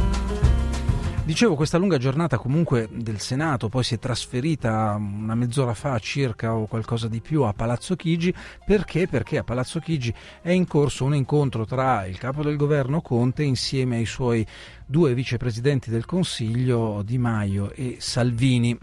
Dicevo, 1.27 1.57
questa 1.57 1.77
lunga 1.77 1.99
giornata 1.99 2.39
comunque 2.39 2.89
del 2.89 3.19
Senato 3.19 3.69
poi 3.69 3.83
si 3.83 3.95
è 3.95 3.99
trasferita 3.99 4.97
una 4.97 5.35
mezz'ora 5.35 5.75
fa 5.75 5.99
circa 5.99 6.55
o 6.55 6.67
qualcosa 6.67 7.09
di 7.09 7.21
più 7.21 7.43
a 7.43 7.53
Palazzo 7.53 7.97
Chigi. 7.97 8.33
Perché? 8.65 9.09
Perché 9.09 9.39
a 9.39 9.43
Palazzo 9.43 9.81
Chigi 9.81 10.15
è 10.41 10.53
in 10.53 10.69
corso 10.69 11.05
un 11.05 11.17
incontro 11.17 11.67
tra 11.67 12.07
il 12.07 12.17
capo 12.17 12.45
del 12.45 12.55
governo 12.55 13.01
Conte 13.01 13.43
insieme 13.43 13.97
ai 13.97 14.07
suoi 14.07 14.47
due 14.87 15.15
vicepresidenti 15.15 15.91
del 15.91 16.05
Consiglio 16.05 17.03
Di 17.05 17.19
Maio 17.19 17.73
e 17.73 17.97
Salvini 17.99 18.79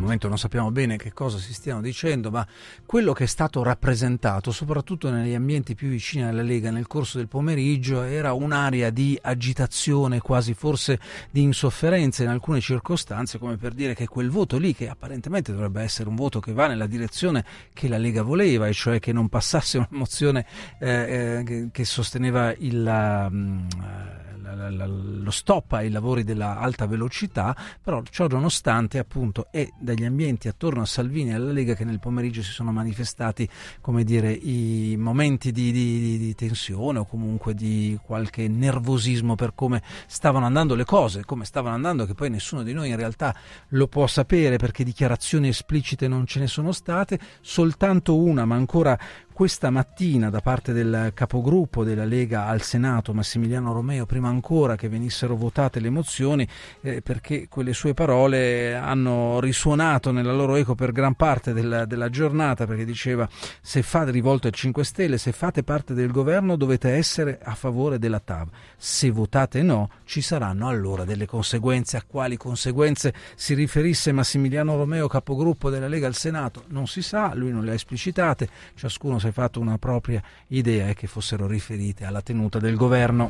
momento 0.00 0.28
non 0.28 0.38
sappiamo 0.38 0.70
bene 0.70 0.96
che 0.96 1.12
cosa 1.12 1.38
si 1.38 1.52
stiano 1.52 1.80
dicendo, 1.80 2.30
ma 2.30 2.46
quello 2.86 3.12
che 3.12 3.24
è 3.24 3.26
stato 3.26 3.62
rappresentato, 3.62 4.50
soprattutto 4.50 5.10
negli 5.10 5.34
ambienti 5.34 5.74
più 5.74 5.88
vicini 5.88 6.24
alla 6.24 6.42
Lega 6.42 6.70
nel 6.70 6.86
corso 6.86 7.18
del 7.18 7.28
pomeriggio, 7.28 8.02
era 8.02 8.32
un'area 8.32 8.90
di 8.90 9.18
agitazione, 9.20 10.20
quasi 10.20 10.54
forse 10.54 10.98
di 11.30 11.42
insofferenza 11.42 12.22
in 12.22 12.28
alcune 12.28 12.60
circostanze, 12.60 13.38
come 13.38 13.56
per 13.56 13.72
dire 13.72 13.94
che 13.94 14.06
quel 14.06 14.30
voto 14.30 14.58
lì, 14.58 14.74
che 14.74 14.88
apparentemente 14.88 15.52
dovrebbe 15.52 15.82
essere 15.82 16.08
un 16.08 16.16
voto 16.16 16.40
che 16.40 16.52
va 16.52 16.66
nella 16.66 16.86
direzione 16.86 17.44
che 17.72 17.88
la 17.88 17.98
Lega 17.98 18.22
voleva, 18.22 18.66
e 18.66 18.72
cioè 18.72 18.98
che 18.98 19.12
non 19.12 19.28
passasse 19.28 19.78
una 19.78 19.88
mozione 19.90 20.46
eh, 20.78 21.44
eh, 21.46 21.68
che 21.72 21.84
sosteneva 21.84 22.52
il... 22.58 24.28
Um, 24.52 25.22
lo 25.22 25.30
stop 25.30 25.72
ai 25.72 25.90
lavori 25.90 26.24
della 26.24 26.58
alta 26.58 26.86
velocità, 26.86 27.54
però 27.82 28.02
ciò 28.10 28.26
nonostante 28.26 28.98
appunto 28.98 29.46
è 29.50 29.68
dagli 29.78 30.04
ambienti 30.04 30.48
attorno 30.48 30.82
a 30.82 30.86
Salvini 30.86 31.30
e 31.30 31.34
alla 31.34 31.52
Lega 31.52 31.74
che 31.74 31.84
nel 31.84 32.00
pomeriggio 32.00 32.42
si 32.42 32.50
sono 32.50 32.72
manifestati 32.72 33.48
come 33.80 34.02
dire 34.02 34.32
i 34.32 34.96
momenti 34.98 35.52
di, 35.52 35.70
di, 35.70 36.18
di 36.18 36.34
tensione 36.34 36.98
o 36.98 37.04
comunque 37.04 37.54
di 37.54 37.98
qualche 38.02 38.48
nervosismo 38.48 39.34
per 39.34 39.52
come 39.54 39.82
stavano 40.06 40.46
andando 40.46 40.74
le 40.74 40.84
cose, 40.84 41.24
come 41.24 41.44
stavano 41.44 41.74
andando 41.74 42.06
che 42.06 42.14
poi 42.14 42.30
nessuno 42.30 42.62
di 42.62 42.72
noi 42.72 42.88
in 42.88 42.96
realtà 42.96 43.34
lo 43.68 43.86
può 43.86 44.06
sapere 44.06 44.56
perché 44.56 44.82
dichiarazioni 44.82 45.48
esplicite 45.48 46.08
non 46.08 46.26
ce 46.26 46.40
ne 46.40 46.46
sono 46.46 46.72
state, 46.72 47.18
soltanto 47.40 48.16
una 48.16 48.44
ma 48.44 48.56
ancora 48.56 48.98
questa 49.40 49.70
mattina 49.70 50.28
da 50.28 50.40
parte 50.40 50.74
del 50.74 51.12
capogruppo 51.14 51.82
della 51.82 52.04
Lega 52.04 52.44
al 52.44 52.60
Senato, 52.60 53.14
Massimiliano 53.14 53.72
Romeo, 53.72 54.04
prima 54.04 54.28
ancora 54.28 54.76
che 54.76 54.90
venissero 54.90 55.34
votate 55.34 55.80
le 55.80 55.88
mozioni, 55.88 56.46
eh, 56.82 57.00
perché 57.00 57.48
quelle 57.48 57.72
sue 57.72 57.94
parole 57.94 58.74
hanno 58.74 59.40
risuonato 59.40 60.12
nella 60.12 60.34
loro 60.34 60.56
eco 60.56 60.74
per 60.74 60.92
gran 60.92 61.14
parte 61.14 61.54
della, 61.54 61.86
della 61.86 62.10
giornata, 62.10 62.66
perché 62.66 62.84
diceva 62.84 63.26
se 63.62 63.80
fate 63.80 64.10
rivolto 64.10 64.46
ai 64.46 64.52
5 64.52 64.84
Stelle, 64.84 65.16
se 65.16 65.32
fate 65.32 65.62
parte 65.62 65.94
del 65.94 66.10
governo 66.10 66.56
dovete 66.56 66.90
essere 66.90 67.40
a 67.42 67.54
favore 67.54 67.98
della 67.98 68.20
TAV, 68.20 68.50
se 68.76 69.10
votate 69.10 69.62
no 69.62 69.88
ci 70.04 70.20
saranno 70.20 70.68
allora 70.68 71.06
delle 71.06 71.24
conseguenze. 71.24 71.96
A 71.96 72.04
quali 72.06 72.36
conseguenze 72.36 73.14
si 73.36 73.54
riferisse 73.54 74.12
Massimiliano 74.12 74.76
Romeo, 74.76 75.08
capogruppo 75.08 75.70
della 75.70 75.88
Lega 75.88 76.06
al 76.06 76.14
Senato? 76.14 76.64
Non 76.66 76.86
si 76.86 77.00
sa, 77.00 77.32
lui 77.32 77.52
non 77.52 77.64
le 77.64 77.70
ha 77.70 77.74
esplicitate, 77.74 78.46
ciascuno 78.74 79.18
si 79.18 79.28
è 79.30 79.32
fatto 79.32 79.60
una 79.60 79.78
propria 79.78 80.22
idea 80.48 80.88
e 80.88 80.94
che 80.94 81.06
fossero 81.06 81.46
riferite 81.46 82.04
alla 82.04 82.20
tenuta 82.20 82.58
del 82.58 82.76
governo. 82.76 83.28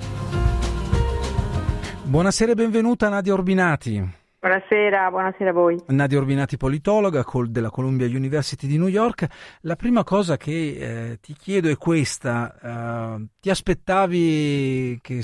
Buonasera 2.03 2.53
e 2.53 2.55
benvenuta 2.55 3.09
Nadia 3.09 3.33
Orbinati. 3.33 4.19
Buonasera, 4.41 5.11
buonasera 5.11 5.51
a 5.51 5.53
voi. 5.53 5.79
Nadia 5.89 6.19
Orbinati, 6.19 6.57
politologa 6.57 7.25
della 7.47 7.71
Columbia 7.71 8.07
University 8.07 8.67
di 8.67 8.79
New 8.79 8.89
York. 8.89 9.27
La 9.61 9.77
prima 9.77 10.03
cosa 10.03 10.37
che 10.39 10.53
eh, 10.53 11.19
ti 11.21 11.35
chiedo 11.35 11.69
è 11.69 11.77
questa. 11.77 13.19
Uh, 13.19 13.27
ti 13.39 13.51
aspettavi 13.51 14.99
che 15.03 15.21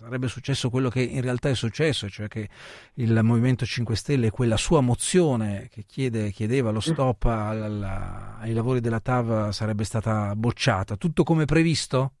sarebbe 0.00 0.28
successo 0.28 0.70
quello 0.70 0.88
che 0.88 1.02
in 1.02 1.20
realtà 1.20 1.50
è 1.50 1.54
successo, 1.54 2.08
cioè 2.08 2.26
che 2.26 2.48
il 2.94 3.20
Movimento 3.22 3.66
5 3.66 3.94
Stelle, 3.94 4.30
quella 4.30 4.56
sua 4.56 4.80
mozione 4.80 5.68
che 5.70 5.84
chiede, 5.86 6.30
chiedeva 6.30 6.70
lo 6.70 6.80
stop 6.80 7.26
alla, 7.26 8.38
ai 8.40 8.54
lavori 8.54 8.80
della 8.80 9.00
TAV 9.00 9.50
sarebbe 9.50 9.84
stata 9.84 10.34
bocciata. 10.34 10.96
Tutto 10.96 11.22
come 11.22 11.44
previsto? 11.44 12.12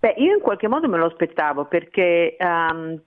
Beh, 0.00 0.14
io 0.16 0.34
in 0.34 0.40
qualche 0.40 0.66
modo 0.66 0.88
me 0.88 0.98
lo 0.98 1.06
aspettavo 1.06 1.66
perché 1.66 2.36
um, 2.40 3.00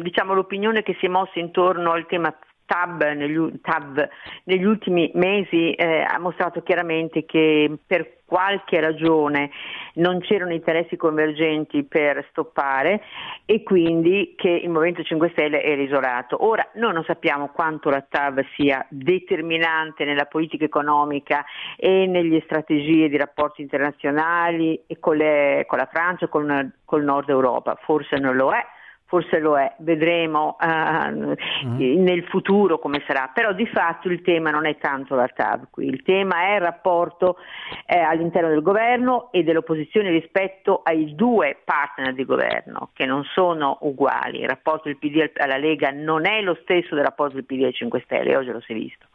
diciamo 0.00 0.32
l'opinione 0.32 0.82
che 0.82 0.96
si 0.98 1.04
è 1.04 1.08
mossa 1.10 1.38
intorno 1.38 1.92
al 1.92 2.06
tema 2.06 2.34
TAB 2.68 3.02
negli, 3.14 3.60
TAB, 3.62 4.08
negli 4.44 4.64
ultimi 4.64 5.10
mesi 5.14 5.72
eh, 5.72 6.02
ha 6.02 6.18
mostrato 6.18 6.62
chiaramente 6.62 7.24
che 7.24 7.78
per 7.86 8.18
qualche 8.26 8.78
ragione 8.78 9.50
non 9.94 10.20
c'erano 10.20 10.52
interessi 10.52 10.96
convergenti 10.96 11.82
per 11.84 12.26
stoppare 12.28 13.00
e 13.46 13.62
quindi 13.62 14.34
che 14.36 14.50
il 14.50 14.68
Movimento 14.68 15.02
5 15.02 15.30
Stelle 15.30 15.62
era 15.62 15.80
isolato. 15.80 16.44
Ora 16.44 16.68
noi 16.74 16.92
non 16.92 17.04
sappiamo 17.04 17.48
quanto 17.48 17.88
la 17.88 18.04
TAV 18.06 18.44
sia 18.54 18.84
determinante 18.90 20.04
nella 20.04 20.26
politica 20.26 20.66
economica 20.66 21.42
e 21.74 22.06
nelle 22.06 22.42
strategie 22.44 23.08
di 23.08 23.16
rapporti 23.16 23.62
internazionali 23.62 24.82
e 24.86 24.98
con, 24.98 25.16
le, 25.16 25.64
con 25.66 25.78
la 25.78 25.88
Francia 25.90 26.26
e 26.26 26.28
con, 26.28 26.70
con 26.84 26.98
il 26.98 27.06
Nord 27.06 27.30
Europa, 27.30 27.78
forse 27.80 28.18
non 28.18 28.36
lo 28.36 28.52
è 28.52 28.62
forse 29.08 29.38
lo 29.38 29.58
è, 29.58 29.74
vedremo 29.78 30.56
uh, 30.60 31.34
mm. 31.66 32.02
nel 32.02 32.24
futuro 32.24 32.78
come 32.78 33.02
sarà, 33.06 33.30
però 33.32 33.54
di 33.54 33.66
fatto 33.66 34.08
il 34.08 34.20
tema 34.20 34.50
non 34.50 34.66
è 34.66 34.76
tanto 34.76 35.14
la 35.14 35.26
TAV 35.26 35.68
qui, 35.70 35.86
il 35.86 36.02
tema 36.02 36.48
è 36.48 36.54
il 36.56 36.60
rapporto 36.60 37.38
eh, 37.86 37.98
all'interno 37.98 38.50
del 38.50 38.60
governo 38.60 39.32
e 39.32 39.42
dell'opposizione 39.44 40.10
rispetto 40.10 40.82
ai 40.84 41.14
due 41.14 41.56
partner 41.64 42.12
di 42.12 42.26
governo 42.26 42.90
che 42.92 43.06
non 43.06 43.24
sono 43.24 43.78
uguali, 43.80 44.40
il 44.40 44.48
rapporto 44.48 44.88
del 44.88 44.98
PD 44.98 45.30
alla 45.36 45.56
Lega 45.56 45.90
non 45.90 46.26
è 46.26 46.42
lo 46.42 46.58
stesso 46.60 46.94
del 46.94 47.04
rapporto 47.04 47.34
del 47.34 47.46
PD 47.46 47.64
ai 47.64 47.72
5 47.72 48.02
Stelle, 48.04 48.36
oggi 48.36 48.50
lo 48.50 48.60
si 48.60 48.72
è 48.72 48.74
visto. 48.74 49.06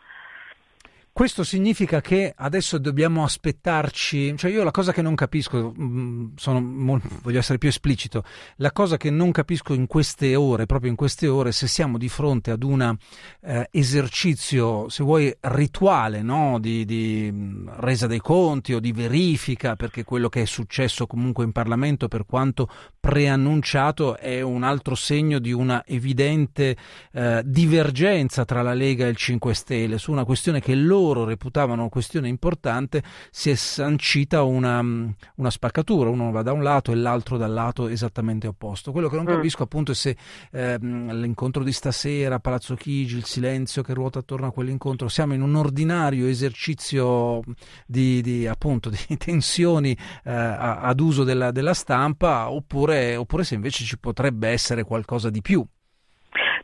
Questo 1.15 1.43
significa 1.43 2.01
che 2.01 2.33
adesso 2.35 2.79
dobbiamo 2.79 3.23
aspettarci, 3.23 4.35
cioè 4.35 4.49
io 4.49 4.63
la 4.63 4.71
cosa 4.71 4.91
che 4.91 5.03
non 5.03 5.13
capisco, 5.13 5.71
mm, 5.79 6.29
sono, 6.37 6.99
voglio 7.21 7.37
essere 7.37 7.59
più 7.59 7.69
esplicito, 7.69 8.23
la 8.55 8.71
cosa 8.71 8.97
che 8.97 9.11
non 9.11 9.31
capisco 9.31 9.75
in 9.75 9.85
queste 9.85 10.35
ore, 10.35 10.65
proprio 10.65 10.89
in 10.89 10.95
queste 10.95 11.27
ore, 11.27 11.51
se 11.51 11.67
siamo 11.67 11.99
di 11.99 12.09
fronte 12.09 12.49
ad 12.49 12.63
un 12.63 12.97
eh, 13.41 13.67
esercizio, 13.69 14.89
se 14.89 15.03
vuoi, 15.03 15.31
rituale, 15.41 16.23
no? 16.23 16.57
di, 16.59 16.83
di, 16.83 17.29
mm, 17.31 17.69
resa 17.75 18.07
dei 18.07 18.19
conti 18.19 18.73
o 18.73 18.79
di 18.79 18.91
verifica, 18.91 19.75
perché 19.75 20.03
quello 20.03 20.29
che 20.29 20.41
è 20.41 20.45
successo 20.45 21.05
comunque 21.05 21.43
in 21.43 21.51
Parlamento, 21.51 22.07
per 22.07 22.25
quanto 22.25 22.67
preannunciato, 22.99 24.17
è 24.17 24.41
un 24.41 24.63
altro 24.63 24.95
segno 24.95 25.37
di 25.37 25.51
una 25.51 25.83
evidente 25.85 26.75
eh, 27.11 27.43
divergenza 27.45 28.45
tra 28.45 28.63
la 28.63 28.73
Lega 28.73 29.05
e 29.05 29.09
il 29.09 29.15
5 29.15 29.53
Stelle 29.53 29.99
su 29.99 30.11
una 30.11 30.25
questione 30.25 30.59
che 30.59 30.73
loro 30.73 31.01
loro 31.03 31.25
reputavano 31.25 31.89
questione 31.89 32.29
importante, 32.29 33.03
si 33.29 33.49
è 33.49 33.55
sancita 33.55 34.43
una, 34.43 34.79
una, 34.79 35.49
spaccatura, 35.49 36.09
uno 36.09 36.31
va 36.31 36.41
da 36.41 36.53
un 36.53 36.63
lato 36.63 36.91
e 36.91 36.95
l'altro 36.95 37.37
dal 37.37 37.51
lato 37.51 37.87
esattamente 37.87 38.47
opposto. 38.47 38.91
Quello 38.91 39.09
che 39.09 39.15
non 39.15 39.25
mm. 39.25 39.35
capisco 39.35 39.63
appunto 39.63 39.91
è 39.91 39.95
se 39.95 40.15
ehm, 40.51 41.13
l'incontro 41.19 41.63
di 41.63 41.73
stasera, 41.73 42.39
Palazzo 42.39 42.75
Chigi, 42.75 43.17
il 43.17 43.25
silenzio 43.25 43.81
che 43.81 43.93
ruota 43.93 44.19
attorno 44.19 44.47
a 44.47 44.51
quell'incontro, 44.51 45.09
siamo 45.09 45.33
in 45.33 45.41
un 45.41 45.55
ordinario 45.55 46.27
esercizio 46.27 47.41
di, 47.85 48.21
di, 48.21 48.47
appunto, 48.47 48.89
di 49.07 49.17
tensioni 49.17 49.91
eh, 50.23 50.31
ad 50.31 50.99
uso 50.99 51.23
della, 51.23 51.51
della 51.51 51.73
stampa 51.73 52.49
oppure, 52.49 53.15
oppure 53.15 53.43
se 53.43 53.55
invece 53.55 53.83
ci 53.83 53.99
potrebbe 53.99 54.47
essere 54.47 54.83
qualcosa 54.83 55.29
di 55.29 55.41
più. 55.41 55.65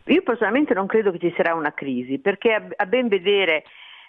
Io 0.05 0.23
personalmente 0.23 0.73
non 0.73 0.87
credo 0.87 1.11
che 1.11 1.19
ci 1.19 1.33
sarà 1.37 1.53
una 1.53 1.71
crisi, 1.71 2.17
perché 2.17 2.69
a 2.75 2.85
ben 2.85 3.07
vedere 3.07 3.63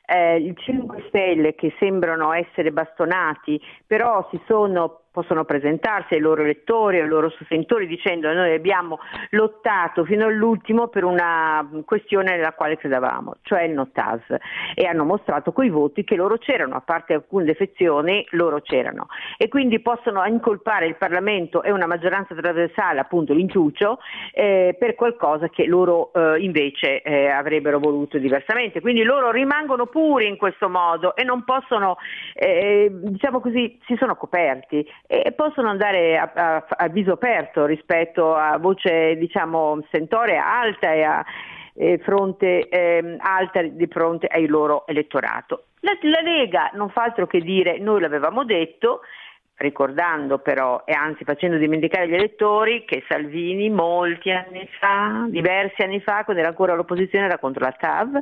eh, 0.07 0.39
i 0.39 0.55
5 0.57 1.05
Stelle 1.09 1.55
che 1.55 1.75
sembrano 1.79 2.33
essere 2.33 2.73
bastonati, 2.73 3.61
però 3.87 4.27
si 4.31 4.41
sono 4.47 5.03
possono 5.13 5.45
presentarsi 5.45 6.15
ai 6.15 6.21
loro 6.21 6.43
elettori, 6.43 7.01
ai 7.01 7.09
loro 7.09 7.31
sostenitori 7.31 7.87
dicendo 7.87 8.33
noi 8.33 8.55
abbiamo 8.55 8.99
lottato 9.31 10.05
fino 10.05 10.27
all'ultimo 10.27 10.89
per 10.89 11.05
una 11.05 11.69
questione 11.85 12.37
nella 12.37 12.53
quale 12.53 12.77
credevamo, 12.77 13.37
cioè 13.43 13.63
il 13.63 13.73
NOTAS 13.73 14.37
e 14.75 14.87
hanno 14.87 15.05
mostrato 15.05 15.53
coi 15.53 15.69
voti 15.69 16.05
che 16.05 16.15
loro 16.15 16.39
c'erano, 16.39 16.77
a 16.77 16.81
parte 16.81 17.15
alcune 17.15 17.45
defezioni, 17.45 18.25
loro 18.31 18.61
c'erano. 18.61 19.07
E 19.37 19.49
quindi 19.49 19.81
possono 19.81 20.25
incolpare 20.25 20.87
il 20.87 20.97
Parlamento 20.97 21.63
e 21.63 21.73
una 21.73 21.87
maggioranza 21.87 22.35
trasversale, 22.35 23.01
appunto 23.01 23.33
l'inciuccio, 23.33 23.99
eh, 24.33 24.77
per 24.79 24.95
qualcosa 24.95 25.49
che 25.49 25.67
loro 25.67 26.13
eh, 26.13 26.41
invece 26.41 27.03
eh, 27.03 27.29
avrebbero 27.29 27.79
voluto 27.79 28.19
diversamente. 28.19 28.81
Quindi 28.81 29.03
loro 29.03 29.31
rimangono 29.31 29.87
puri 29.87 30.29
in 30.29 30.37
questo 30.37 30.69
modo 30.69 31.17
e 31.17 31.25
non 31.25 31.45
possono, 31.45 31.97
eh, 32.35 32.89
diciamo 32.91 33.41
così, 33.41 33.79
si 33.87 33.97
sono 33.99 34.15
coperti 34.15 34.87
e 35.13 35.33
possono 35.33 35.69
andare 35.69 36.17
a, 36.17 36.31
a, 36.33 36.65
a 36.69 36.89
viso 36.89 37.15
aperto 37.15 37.67
rispetto 37.67 38.37
a 38.37 38.59
voce 38.59 39.17
diciamo 39.17 39.83
sentore 39.91 40.37
alta 40.37 40.93
e 40.93 41.03
a 41.03 41.25
eh, 41.75 41.99
fronte 41.99 42.69
eh, 42.69 43.17
alta 43.19 43.61
di 43.61 43.89
fronte 43.89 44.29
ai 44.29 44.47
loro 44.47 44.87
elettorato. 44.87 45.65
La, 45.81 45.99
la 46.03 46.21
Lega 46.21 46.71
non 46.75 46.91
fa 46.91 47.03
altro 47.03 47.27
che 47.27 47.41
dire 47.41 47.81
noi 47.81 48.01
l'avevamo 48.01 48.45
detto, 48.45 49.01
ricordando 49.61 50.39
però 50.39 50.83
e 50.87 50.93
anzi 50.93 51.25
facendo 51.25 51.59
dimenticare 51.59 52.05
agli 52.05 52.15
elettori 52.15 52.85
che 52.87 53.05
Salvini 53.07 53.69
molti 53.69 54.31
anni 54.31 54.67
fa, 54.79 55.27
diversi 55.29 55.83
anni 55.83 56.01
fa, 56.01 56.25
quando 56.25 56.41
era 56.41 56.51
ancora 56.51 56.73
all'opposizione 56.73 57.27
era 57.27 57.39
contro 57.39 57.65
la 57.65 57.73
TAV, 57.79 58.21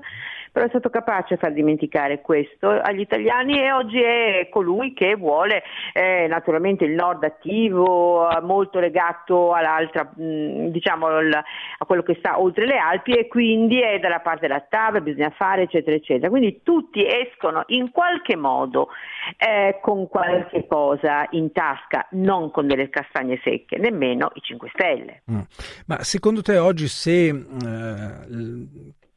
però 0.51 0.67
è 0.67 0.69
stato 0.69 0.91
capace 0.91 1.35
di 1.35 1.41
far 1.41 1.53
dimenticare 1.53 2.21
questo 2.21 2.69
agli 2.69 3.01
italiani 3.01 3.61
e 3.61 3.71
oggi 3.71 4.01
è 4.01 4.49
colui 4.51 4.93
che 4.95 5.15
vuole 5.15 5.63
eh, 5.93 6.27
naturalmente 6.29 6.85
il 6.85 6.95
nord 6.95 7.23
attivo, 7.23 8.29
molto 8.43 8.81
legato 8.81 9.53
all'altra, 9.53 10.11
diciamo 10.15 11.07
a 11.07 11.85
quello 11.87 12.03
che 12.03 12.17
sta 12.19 12.41
oltre 12.41 12.67
le 12.67 12.79
Alpi 12.79 13.13
e 13.13 13.29
quindi 13.29 13.81
è 13.81 14.01
dalla 14.01 14.21
parte 14.21 14.49
della 14.49 14.65
TAV, 14.69 15.01
bisogna 15.01 15.31
fare 15.31 15.63
eccetera 15.63 15.95
eccetera. 15.95 16.31
Quindi 16.31 16.63
tutti 16.65 17.07
escono 17.07 17.63
in 17.69 17.93
qualche 17.93 18.35
modo 18.35 18.89
eh, 19.37 19.79
con 19.81 20.09
qualche 20.09 20.67
cosa 20.67 21.28
in 21.33 21.53
tasca, 21.53 22.07
non 22.13 22.51
con 22.51 22.67
delle 22.67 22.89
castagne 22.89 23.41
secche, 23.43 23.79
nemmeno 23.79 24.31
i 24.35 24.41
5 24.41 24.71
Stelle. 24.73 25.23
Mm. 25.31 25.41
Ma 25.87 26.03
secondo 26.03 26.43
te 26.43 26.59
oggi 26.59 26.89
se 26.89 27.29
eh, 27.29 28.27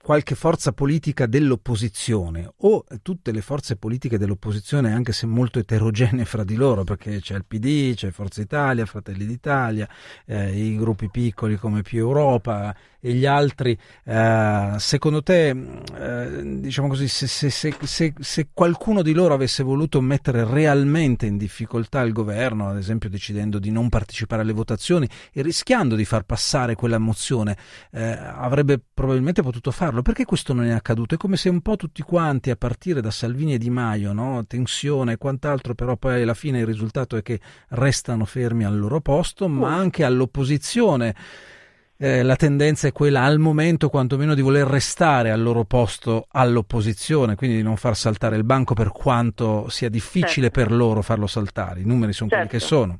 qualche 0.01 0.35
forza 0.35 0.71
politica 0.71 1.25
dell'opposizione 1.25 2.51
o 2.57 2.83
tutte 3.01 3.31
le 3.31 3.41
forze 3.41 3.75
politiche 3.75 4.17
dell'opposizione, 4.17 4.93
anche 4.93 5.13
se 5.13 5.27
molto 5.27 5.59
eterogenee 5.59 6.25
fra 6.25 6.43
di 6.43 6.55
loro, 6.55 6.83
perché 6.83 7.19
c'è 7.19 7.35
il 7.35 7.45
PD, 7.45 7.93
c'è 7.95 8.11
Forza 8.11 8.41
Italia, 8.41 8.85
Fratelli 8.85 9.25
d'Italia, 9.25 9.87
eh, 10.25 10.57
i 10.57 10.75
gruppi 10.75 11.09
piccoli 11.09 11.55
come 11.55 11.81
Più 11.81 11.99
Europa 11.99 12.75
e 13.03 13.13
gli 13.13 13.25
altri, 13.25 13.77
eh, 14.05 14.75
secondo 14.77 15.23
te, 15.23 15.49
eh, 15.49 16.59
diciamo 16.59 16.87
così, 16.87 17.07
se, 17.07 17.25
se, 17.25 17.49
se, 17.49 18.13
se, 18.19 18.47
qualcuno 18.53 19.01
di 19.01 19.13
loro 19.13 19.33
avesse 19.33 19.63
voluto 19.63 20.01
mettere 20.01 20.45
realmente 20.45 21.25
in 21.25 21.37
difficoltà 21.37 22.01
il 22.01 22.13
governo, 22.13 22.69
ad 22.69 22.77
esempio 22.77 23.09
decidendo 23.09 23.57
di 23.57 23.71
non 23.71 23.89
partecipare 23.89 24.43
alle 24.43 24.53
votazioni 24.53 25.09
e 25.33 25.41
rischiando 25.41 25.95
di 25.95 26.05
far 26.05 26.23
passare 26.23 26.75
quella 26.75 26.99
mozione, 26.99 27.57
eh, 27.91 28.03
avrebbe 28.03 28.79
probabilmente 28.93 29.41
potuto 29.41 29.71
farlo? 29.71 29.90
Farlo. 29.91 30.01
Perché 30.01 30.25
questo 30.25 30.53
non 30.53 30.65
è 30.65 30.71
accaduto? 30.71 31.15
È 31.15 31.17
come 31.17 31.35
se 31.35 31.49
un 31.49 31.61
po' 31.61 31.75
tutti 31.75 32.01
quanti, 32.01 32.49
a 32.49 32.55
partire 32.55 33.01
da 33.01 33.11
Salvini 33.11 33.53
e 33.53 33.57
Di 33.57 33.69
Maio, 33.69 34.13
no? 34.13 34.43
tensione 34.47 35.13
e 35.13 35.17
quant'altro, 35.17 35.75
però 35.75 35.97
poi 35.97 36.21
alla 36.21 36.33
fine 36.33 36.59
il 36.59 36.65
risultato 36.65 37.17
è 37.17 37.21
che 37.21 37.39
restano 37.69 38.25
fermi 38.25 38.63
al 38.63 38.79
loro 38.79 39.01
posto, 39.01 39.47
ma 39.47 39.67
oh. 39.67 39.79
anche 39.79 40.03
all'opposizione. 40.03 41.15
Eh, 41.97 42.23
la 42.23 42.35
tendenza 42.35 42.87
è 42.87 42.91
quella 42.91 43.21
al 43.21 43.37
momento 43.37 43.89
quantomeno 43.89 44.33
di 44.33 44.41
voler 44.41 44.65
restare 44.65 45.29
al 45.29 45.39
loro 45.39 45.65
posto 45.65 46.25
all'opposizione, 46.31 47.35
quindi 47.35 47.57
di 47.57 47.61
non 47.61 47.77
far 47.77 47.95
saltare 47.95 48.37
il 48.37 48.43
banco 48.43 48.73
per 48.73 48.91
quanto 48.91 49.69
sia 49.69 49.89
difficile 49.89 50.49
certo. 50.49 50.61
per 50.61 50.71
loro 50.71 51.03
farlo 51.03 51.27
saltare. 51.27 51.81
I 51.81 51.85
numeri 51.85 52.11
sono 52.11 52.29
certo. 52.29 52.47
quelli 52.47 52.63
che 52.63 52.67
certo. 52.67 52.83
sono. 52.83 52.99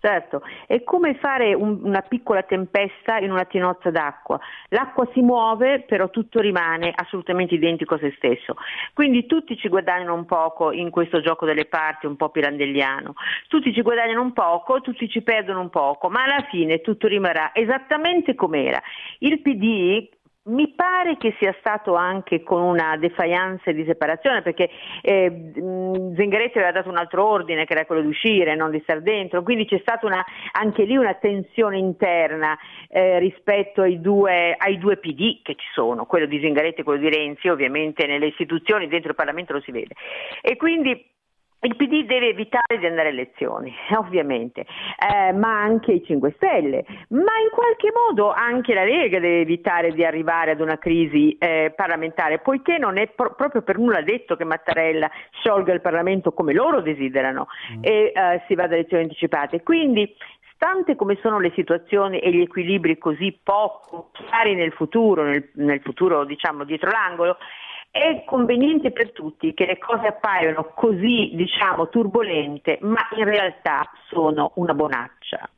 Certo, 0.00 0.42
è 0.68 0.84
come 0.84 1.16
fare 1.16 1.54
un, 1.54 1.80
una 1.82 2.02
piccola 2.02 2.44
tempesta 2.44 3.18
in 3.18 3.32
una 3.32 3.44
tinozza 3.46 3.90
d'acqua. 3.90 4.38
L'acqua 4.68 5.08
si 5.12 5.20
muove, 5.20 5.80
però 5.80 6.08
tutto 6.08 6.38
rimane 6.40 6.92
assolutamente 6.94 7.54
identico 7.54 7.94
a 7.94 7.98
se 7.98 8.12
stesso. 8.16 8.54
Quindi 8.94 9.26
tutti 9.26 9.56
ci 9.56 9.68
guadagnano 9.68 10.14
un 10.14 10.24
poco 10.24 10.70
in 10.70 10.90
questo 10.90 11.20
gioco 11.20 11.46
delle 11.46 11.64
parti 11.64 12.06
un 12.06 12.14
po' 12.14 12.28
pirandelliano. 12.28 13.14
Tutti 13.48 13.72
ci 13.74 13.82
guadagnano 13.82 14.22
un 14.22 14.32
poco, 14.32 14.80
tutti 14.80 15.08
ci 15.08 15.22
perdono 15.22 15.60
un 15.60 15.70
poco, 15.70 16.08
ma 16.08 16.22
alla 16.22 16.46
fine 16.48 16.80
tutto 16.80 17.08
rimarrà 17.08 17.50
esattamente 17.52 18.36
com'era. 18.36 18.80
Il 19.18 19.40
PD 19.40 20.08
mi 20.48 20.72
pare 20.74 21.16
che 21.16 21.34
sia 21.38 21.54
stato 21.58 21.94
anche 21.94 22.42
con 22.42 22.62
una 22.62 22.96
defiance 22.96 23.72
di 23.72 23.84
separazione 23.84 24.42
perché 24.42 24.68
eh, 25.02 25.52
Zingaretti 25.54 26.58
aveva 26.58 26.72
dato 26.72 26.88
un 26.88 26.96
altro 26.96 27.26
ordine 27.26 27.64
che 27.64 27.72
era 27.72 27.84
quello 27.84 28.02
di 28.02 28.08
uscire, 28.08 28.54
non 28.54 28.70
di 28.70 28.80
stare 28.82 29.02
dentro, 29.02 29.42
quindi 29.42 29.66
c'è 29.66 29.78
stata 29.80 30.06
una, 30.06 30.24
anche 30.52 30.84
lì 30.84 30.96
una 30.96 31.14
tensione 31.14 31.78
interna 31.78 32.56
eh, 32.88 33.18
rispetto 33.18 33.82
ai 33.82 34.00
due, 34.00 34.54
ai 34.56 34.78
due, 34.78 34.96
PD 34.96 35.42
che 35.42 35.54
ci 35.54 35.68
sono, 35.72 36.06
quello 36.06 36.26
di 36.26 36.40
Zingaretti 36.40 36.80
e 36.80 36.84
quello 36.84 37.00
di 37.00 37.10
Renzi, 37.10 37.48
ovviamente 37.48 38.06
nelle 38.06 38.26
istituzioni, 38.26 38.88
dentro 38.88 39.10
il 39.10 39.16
Parlamento 39.16 39.52
lo 39.52 39.60
si 39.60 39.70
vede. 39.70 39.94
E 40.40 40.56
quindi 40.56 41.16
il 41.60 41.74
PD 41.74 42.04
deve 42.04 42.28
evitare 42.28 42.78
di 42.78 42.86
andare 42.86 43.08
alle 43.08 43.22
elezioni, 43.22 43.74
ovviamente, 43.98 44.60
eh, 44.60 45.32
ma 45.32 45.60
anche 45.60 45.92
i 45.92 46.04
5 46.04 46.32
Stelle, 46.36 46.84
ma 47.08 47.32
in 47.42 47.50
qualche 47.50 47.90
modo 47.92 48.30
anche 48.30 48.74
la 48.74 48.84
Lega 48.84 49.18
deve 49.18 49.40
evitare 49.40 49.92
di 49.92 50.04
arrivare 50.04 50.52
ad 50.52 50.60
una 50.60 50.78
crisi 50.78 51.36
eh, 51.38 51.72
parlamentare, 51.74 52.38
poiché 52.38 52.78
non 52.78 52.96
è 52.96 53.08
pro- 53.08 53.34
proprio 53.34 53.62
per 53.62 53.78
nulla 53.78 54.02
detto 54.02 54.36
che 54.36 54.44
Mattarella 54.44 55.10
sciolga 55.40 55.72
il 55.72 55.80
Parlamento 55.80 56.32
come 56.32 56.52
loro 56.52 56.80
desiderano 56.80 57.48
mm. 57.72 57.82
e 57.82 58.12
eh, 58.14 58.42
si 58.46 58.54
vada 58.54 58.68
alle 58.68 58.78
elezioni 58.78 59.02
anticipate. 59.04 59.62
Quindi 59.62 60.14
stante 60.58 60.96
come 60.96 61.16
sono 61.22 61.38
le 61.38 61.52
situazioni 61.54 62.18
e 62.18 62.32
gli 62.32 62.40
equilibri 62.40 62.98
così 62.98 63.38
poco 63.42 64.10
chiari 64.12 64.54
nel 64.54 64.72
futuro, 64.72 65.22
nel, 65.22 65.50
nel 65.54 65.80
futuro 65.80 66.24
diciamo 66.24 66.64
dietro 66.64 66.90
l'angolo, 66.90 67.36
è 67.90 68.24
conveniente 68.26 68.92
per 68.92 69.12
tutti 69.12 69.54
che 69.54 69.66
le 69.66 69.78
cose 69.78 70.06
appaiono 70.06 70.72
così, 70.74 71.32
diciamo, 71.34 71.88
turbolente, 71.88 72.78
ma 72.82 73.00
in 73.16 73.24
realtà 73.24 73.88
sono 74.08 74.52
una 74.56 74.74
bonaccia. 74.74 75.48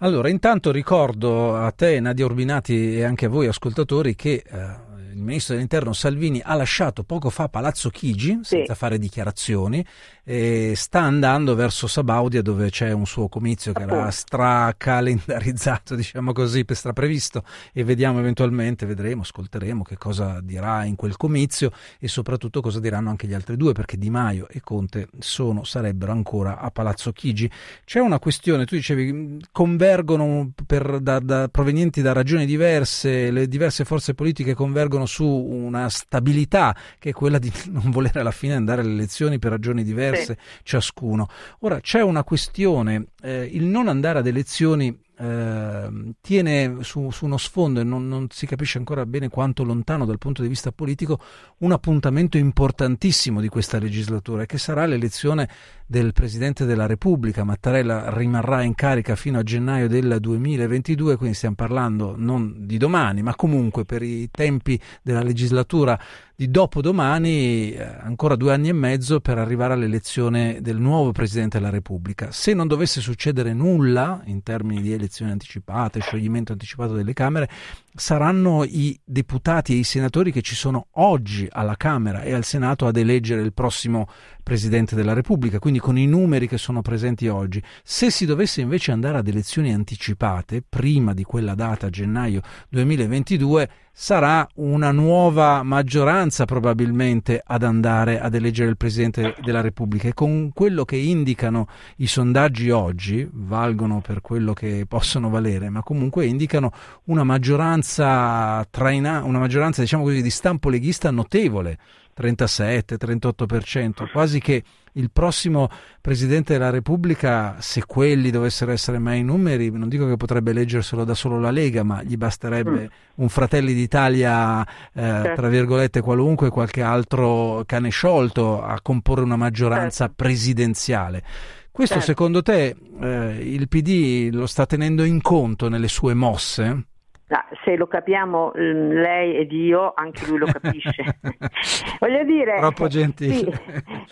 Allora, 0.00 0.28
intanto 0.28 0.70
ricordo 0.70 1.56
a 1.56 1.70
te, 1.72 1.98
Nadia 2.00 2.24
Urbinati, 2.24 2.98
e 2.98 3.04
anche 3.04 3.26
a 3.26 3.28
voi 3.28 3.46
ascoltatori 3.46 4.14
che 4.14 4.42
eh, 4.44 4.86
il 5.16 5.22
ministro 5.22 5.54
dell'interno 5.54 5.94
Salvini 5.94 6.42
ha 6.44 6.54
lasciato 6.54 7.02
poco 7.02 7.30
fa 7.30 7.48
Palazzo 7.48 7.88
Chigi 7.88 8.40
senza 8.42 8.72
sì. 8.74 8.78
fare 8.78 8.98
dichiarazioni 8.98 9.84
e 10.28 10.74
sta 10.76 11.00
andando 11.00 11.54
verso 11.54 11.86
Sabaudia 11.86 12.42
dove 12.42 12.68
c'è 12.68 12.90
un 12.90 13.06
suo 13.06 13.28
comizio 13.28 13.72
che 13.72 13.82
era 13.82 14.10
stracalendarizzato, 14.10 15.94
diciamo 15.96 16.32
così, 16.32 16.64
straprevisto 16.68 17.44
e 17.72 17.84
vediamo 17.84 18.18
eventualmente, 18.18 18.84
vedremo, 18.84 19.22
ascolteremo 19.22 19.84
che 19.84 19.96
cosa 19.96 20.40
dirà 20.42 20.84
in 20.84 20.96
quel 20.96 21.16
comizio 21.16 21.70
e 21.98 22.08
soprattutto 22.08 22.60
cosa 22.60 22.80
diranno 22.80 23.08
anche 23.08 23.26
gli 23.26 23.34
altri 23.34 23.56
due 23.56 23.72
perché 23.72 23.96
Di 23.96 24.10
Maio 24.10 24.48
e 24.50 24.60
Conte 24.60 25.08
sono, 25.18 25.64
sarebbero 25.64 26.12
ancora 26.12 26.58
a 26.58 26.70
Palazzo 26.70 27.12
Chigi. 27.12 27.48
C'è 27.84 28.00
una 28.00 28.18
questione, 28.18 28.66
tu 28.66 28.74
dicevi, 28.74 29.38
convergono 29.50 30.50
per, 30.66 30.98
da, 31.00 31.20
da, 31.20 31.48
provenienti 31.48 32.02
da 32.02 32.12
ragioni 32.12 32.44
diverse, 32.44 33.30
le 33.30 33.46
diverse 33.46 33.84
forze 33.84 34.12
politiche 34.12 34.54
convergono 34.54 35.05
su 35.06 35.24
una 35.24 35.88
stabilità 35.88 36.76
che 36.98 37.10
è 37.10 37.12
quella 37.12 37.38
di 37.38 37.52
non 37.70 37.90
volere 37.90 38.20
alla 38.20 38.30
fine 38.30 38.54
andare 38.54 38.82
alle 38.82 38.92
elezioni 38.92 39.38
per 39.38 39.50
ragioni 39.50 39.82
diverse 39.82 39.94
diverse 40.06 40.38
sì. 40.38 40.60
ciascuno. 40.62 41.28
Ora 41.60 41.80
c'è 41.80 42.00
una 42.00 42.24
questione, 42.24 43.06
eh, 43.22 43.48
il 43.50 43.64
non 43.64 43.88
andare 43.88 44.18
ad 44.18 44.26
elezioni 44.26 45.04
eh, 45.18 46.14
tiene 46.20 46.78
su, 46.80 47.10
su, 47.10 47.24
uno 47.24 47.38
sfondo 47.38 47.80
e 47.80 47.84
non, 47.84 48.06
non, 48.06 48.26
si 48.30 48.46
capisce 48.46 48.78
ancora 48.78 49.06
bene 49.06 49.28
quanto 49.28 49.64
lontano 49.64 50.04
dal 50.04 50.18
punto 50.18 50.42
di 50.42 50.48
vista 50.48 50.72
politico 50.72 51.18
un 51.58 51.72
appuntamento 51.72 52.36
importantissimo 52.36 53.40
di 53.40 53.48
questa 53.48 53.78
legislatura 53.78 54.44
che 54.44 54.58
sarà 54.58 54.84
l'elezione 54.84 55.48
del 55.86 56.12
Presidente 56.12 56.64
della 56.66 56.86
Repubblica. 56.86 57.44
Mattarella 57.44 58.12
rimarrà 58.14 58.62
in 58.62 58.74
carica 58.74 59.16
fino 59.16 59.38
a 59.38 59.42
gennaio 59.42 59.88
del 59.88 60.18
2022, 60.20 61.16
quindi 61.16 61.36
stiamo 61.36 61.54
parlando 61.54 62.14
non 62.16 62.66
di 62.66 62.76
domani, 62.76 63.22
ma 63.22 63.34
comunque 63.34 63.84
per 63.84 64.02
i 64.02 64.28
tempi 64.30 64.78
della 65.02 65.22
legislatura 65.22 65.98
di 66.36 66.50
dopodomani, 66.50 67.72
eh, 67.72 67.82
ancora 67.82 68.36
due 68.36 68.52
anni 68.52 68.68
e 68.68 68.74
mezzo 68.74 69.20
per 69.20 69.38
arrivare 69.38 69.72
all'elezione 69.72 70.58
del 70.60 70.78
nuovo 70.78 71.10
Presidente 71.10 71.58
della 71.58 71.70
Repubblica. 71.70 72.30
Se 72.30 72.52
non 72.52 72.68
dovesse 72.68 73.00
succedere 73.00 73.54
nulla 73.54 74.20
in 74.26 74.42
termini 74.42 74.82
di 74.82 74.92
elezioni 74.92 75.30
anticipate, 75.30 76.00
scioglimento 76.00 76.52
anticipato 76.52 76.92
delle 76.92 77.14
Camere, 77.14 77.48
saranno 77.94 78.64
i 78.64 79.00
deputati 79.02 79.72
e 79.72 79.76
i 79.76 79.84
senatori 79.84 80.30
che 80.30 80.42
ci 80.42 80.54
sono 80.54 80.88
oggi 80.96 81.48
alla 81.50 81.76
Camera 81.76 82.20
e 82.20 82.34
al 82.34 82.44
Senato 82.44 82.86
ad 82.86 82.98
eleggere 82.98 83.40
il 83.40 83.54
prossimo 83.54 84.06
Presidente 84.42 84.94
della 84.94 85.14
Repubblica, 85.14 85.58
quindi 85.58 85.80
con 85.80 85.96
i 85.96 86.06
numeri 86.06 86.46
che 86.46 86.58
sono 86.58 86.82
presenti 86.82 87.28
oggi. 87.28 87.62
Se 87.82 88.10
si 88.10 88.26
dovesse 88.26 88.60
invece 88.60 88.92
andare 88.92 89.16
ad 89.16 89.26
elezioni 89.26 89.72
anticipate, 89.72 90.62
prima 90.62 91.14
di 91.14 91.24
quella 91.24 91.54
data, 91.54 91.88
gennaio 91.88 92.42
2022, 92.68 93.70
sarà 93.98 94.46
una 94.56 94.92
nuova 94.92 95.62
maggioranza 95.62 96.44
probabilmente 96.44 97.40
ad 97.42 97.62
andare 97.62 98.20
ad 98.20 98.34
eleggere 98.34 98.68
il 98.68 98.76
Presidente 98.76 99.34
della 99.40 99.62
Repubblica. 99.62 100.06
E 100.06 100.12
con 100.12 100.50
quello 100.52 100.84
che 100.84 100.96
indicano 100.96 101.66
i 101.96 102.06
sondaggi 102.06 102.68
oggi, 102.68 103.26
valgono 103.32 104.02
per 104.02 104.20
quello 104.20 104.52
che 104.52 104.84
possono 104.86 105.30
valere, 105.30 105.70
ma 105.70 105.82
comunque 105.82 106.26
indicano 106.26 106.72
una 107.04 107.24
maggioranza 107.24 108.66
traina, 108.70 109.24
una 109.24 109.38
maggioranza 109.38 109.80
diciamo 109.80 110.02
così 110.02 110.20
di 110.20 110.28
stampo 110.30 110.68
leghista 110.68 111.10
notevole 111.10 111.78
37-38%, 112.14 114.10
quasi 114.12 114.40
che 114.40 114.62
il 114.96 115.10
prossimo 115.10 115.68
Presidente 116.00 116.52
della 116.52 116.70
Repubblica, 116.70 117.56
se 117.58 117.84
quelli 117.84 118.30
dovessero 118.30 118.72
essere 118.72 118.98
mai 118.98 119.22
numeri, 119.22 119.70
non 119.70 119.88
dico 119.88 120.06
che 120.06 120.16
potrebbe 120.16 120.50
eleggerselo 120.50 121.04
da 121.04 121.14
solo 121.14 121.40
la 121.40 121.50
Lega, 121.50 121.82
ma 121.82 122.02
gli 122.02 122.16
basterebbe 122.16 122.82
mm. 122.82 122.86
un 123.16 123.28
Fratelli 123.28 123.74
d'Italia, 123.74 124.62
eh, 124.64 124.66
certo. 125.00 125.34
tra 125.34 125.48
virgolette, 125.48 126.00
qualunque, 126.00 126.50
qualche 126.50 126.82
altro 126.82 127.64
cane 127.66 127.90
sciolto 127.90 128.62
a 128.62 128.78
comporre 128.80 129.22
una 129.22 129.36
maggioranza 129.36 130.06
certo. 130.06 130.14
presidenziale. 130.16 131.22
Questo 131.70 131.96
certo. 131.96 132.08
secondo 132.08 132.42
te 132.42 132.74
eh, 133.00 133.38
il 133.42 133.68
PD 133.68 134.32
lo 134.32 134.46
sta 134.46 134.64
tenendo 134.64 135.04
in 135.04 135.20
conto 135.20 135.68
nelle 135.68 135.88
sue 135.88 136.14
mosse? 136.14 136.84
No, 137.28 137.44
se 137.64 137.76
lo 137.76 137.88
capiamo 137.88 138.52
mm, 138.56 138.90
lei 138.90 139.36
ed 139.36 139.50
io, 139.50 139.92
anche 139.96 140.26
lui 140.28 140.38
lo 140.38 140.46
capisce. 140.46 141.18
Voglio 141.98 142.22
dire, 142.22 142.56
troppo 142.58 142.86
gentile. 142.86 143.50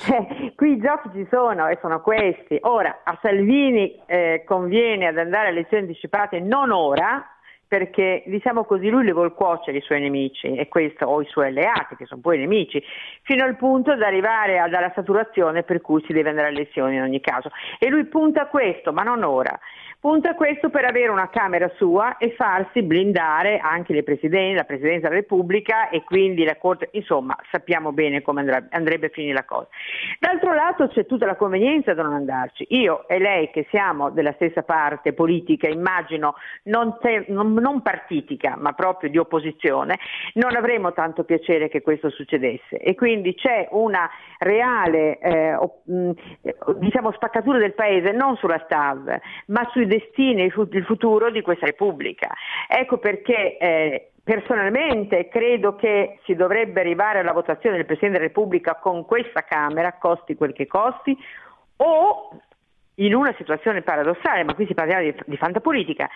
Qui, 0.05 0.53
qui, 0.57 0.73
i 0.73 0.79
giochi 0.81 1.11
ci 1.15 1.27
sono 1.31 1.69
e 1.69 1.79
sono 1.81 2.01
questi. 2.01 2.59
Ora, 2.63 3.03
a 3.05 3.17
Salvini 3.23 4.01
eh, 4.07 4.43
conviene 4.45 5.07
ad 5.07 5.19
andare 5.19 5.49
alle 5.49 5.59
elezioni 5.61 5.85
anticipate 5.85 6.41
non 6.41 6.73
ora, 6.73 7.25
perché 7.67 8.23
diciamo 8.27 8.65
così 8.65 8.89
lui 8.89 9.05
le 9.05 9.13
vuol 9.13 9.35
cuocere 9.35 9.79
i 9.79 9.83
suoi 9.83 10.01
nemici 10.01 10.55
e 10.55 10.69
questo, 10.69 11.07
o 11.07 11.21
i 11.21 11.27
suoi 11.27 11.49
alleati 11.49 11.97
che 11.97 12.07
sono 12.07 12.21
poi 12.21 12.39
nemici, 12.39 12.83
fino 13.23 13.45
al 13.45 13.57
punto 13.57 13.95
da 13.97 14.07
arrivare 14.07 14.59
alla 14.59 14.93
saturazione 14.95 15.63
per 15.63 15.81
cui 15.81 16.03
si 16.07 16.13
deve 16.13 16.29
andare 16.31 16.49
alle 16.49 16.61
elezioni 16.61 16.97
in 16.97 17.03
ogni 17.03 17.21
caso. 17.21 17.51
E 17.79 17.89
lui 17.89 18.05
punta 18.07 18.43
a 18.43 18.47
questo, 18.47 18.93
ma 18.93 19.03
non 19.03 19.23
ora. 19.23 19.59
Punta 20.05 20.35
questo 20.35 20.69
per 20.69 20.85
avere 20.85 21.09
una 21.09 21.31
Camera 21.31 21.67
sua 21.77 22.19
e 22.19 22.35
farsi 22.37 22.83
blindare 22.83 23.57
anche 23.57 23.95
le 23.95 24.03
presidenti, 24.03 24.55
la 24.55 24.65
Presidenza 24.65 25.09
della 25.09 25.21
Repubblica 25.21 25.89
e 25.89 26.05
quindi 26.05 26.45
la 26.45 26.59
Corte, 26.59 26.91
insomma 26.93 27.35
sappiamo 27.51 27.91
bene 27.91 28.21
come 28.21 28.41
andrà, 28.41 28.67
andrebbe 28.69 29.07
a 29.07 29.09
finire 29.09 29.33
la 29.33 29.47
cosa. 29.47 29.67
D'altro 30.19 30.53
lato 30.53 30.89
c'è 30.89 31.07
tutta 31.07 31.25
la 31.25 31.37
convenienza 31.37 31.95
di 31.95 32.03
non 32.03 32.13
andarci. 32.13 32.67
Io 32.73 33.09
e 33.09 33.19
lei 33.19 33.49
che 33.49 33.67
siamo 33.71 34.11
della 34.11 34.35
stessa 34.35 34.63
parte 34.63 35.15
politica, 35.15 35.71
immagino 35.71 36.35
non, 36.65 36.99
te, 37.01 37.25
non, 37.29 37.55
non 37.55 37.81
partitica 37.81 38.57
ma 38.59 38.73
proprio 38.73 39.09
di 39.09 39.17
opposizione, 39.17 39.99
non 40.35 40.55
avremo 40.55 40.93
tanto 40.93 41.25
piacere 41.25 41.71
che 41.71 41.81
questo 41.81 42.11
succedesse 42.11 42.77
e 42.77 42.95
quindi 42.95 43.35
c'è 43.35 43.69
una 43.71 44.07
reale 44.37 45.19
eh, 45.19 45.57
diciamo, 46.77 47.11
spaccatura 47.13 47.57
del 47.57 47.73
Paese 47.73 48.13
non 48.13 48.37
sulla 48.37 48.61
STAV 48.67 49.19
ma 49.47 49.67
sui 49.73 49.93
destino 49.99 50.41
e 50.41 50.45
il 50.45 50.85
futuro 50.85 51.31
di 51.31 51.43
questa 51.43 51.67
Repubblica. 51.67 52.33
Ecco 52.69 52.99
perché 52.99 53.57
eh, 53.59 54.11
personalmente 54.23 55.29
credo 55.29 55.77
che 55.77 56.19
si 56.25 56.35
dovrebbe 56.35 56.81
arrivare 56.81 57.19
alla 57.19 57.33
votazione 57.33 57.77
del 57.77 57.85
Presidente 57.85 58.19
della 58.19 58.29
Repubblica 58.29 58.77
con 58.77 59.05
questa 59.05 59.43
Camera, 59.43 59.99
costi 59.99 60.35
quel 60.35 60.53
che 60.53 60.67
costi, 60.67 61.17
o 61.77 62.31
in 62.97 63.15
una 63.15 63.35
situazione 63.37 63.83
paradossale, 63.83 64.45
ma 64.45 64.55
qui 64.55 64.67
si 64.67 64.75
parla 64.75 65.01
di, 65.01 65.15
di 65.27 65.37
fantapolitica, 65.37 66.09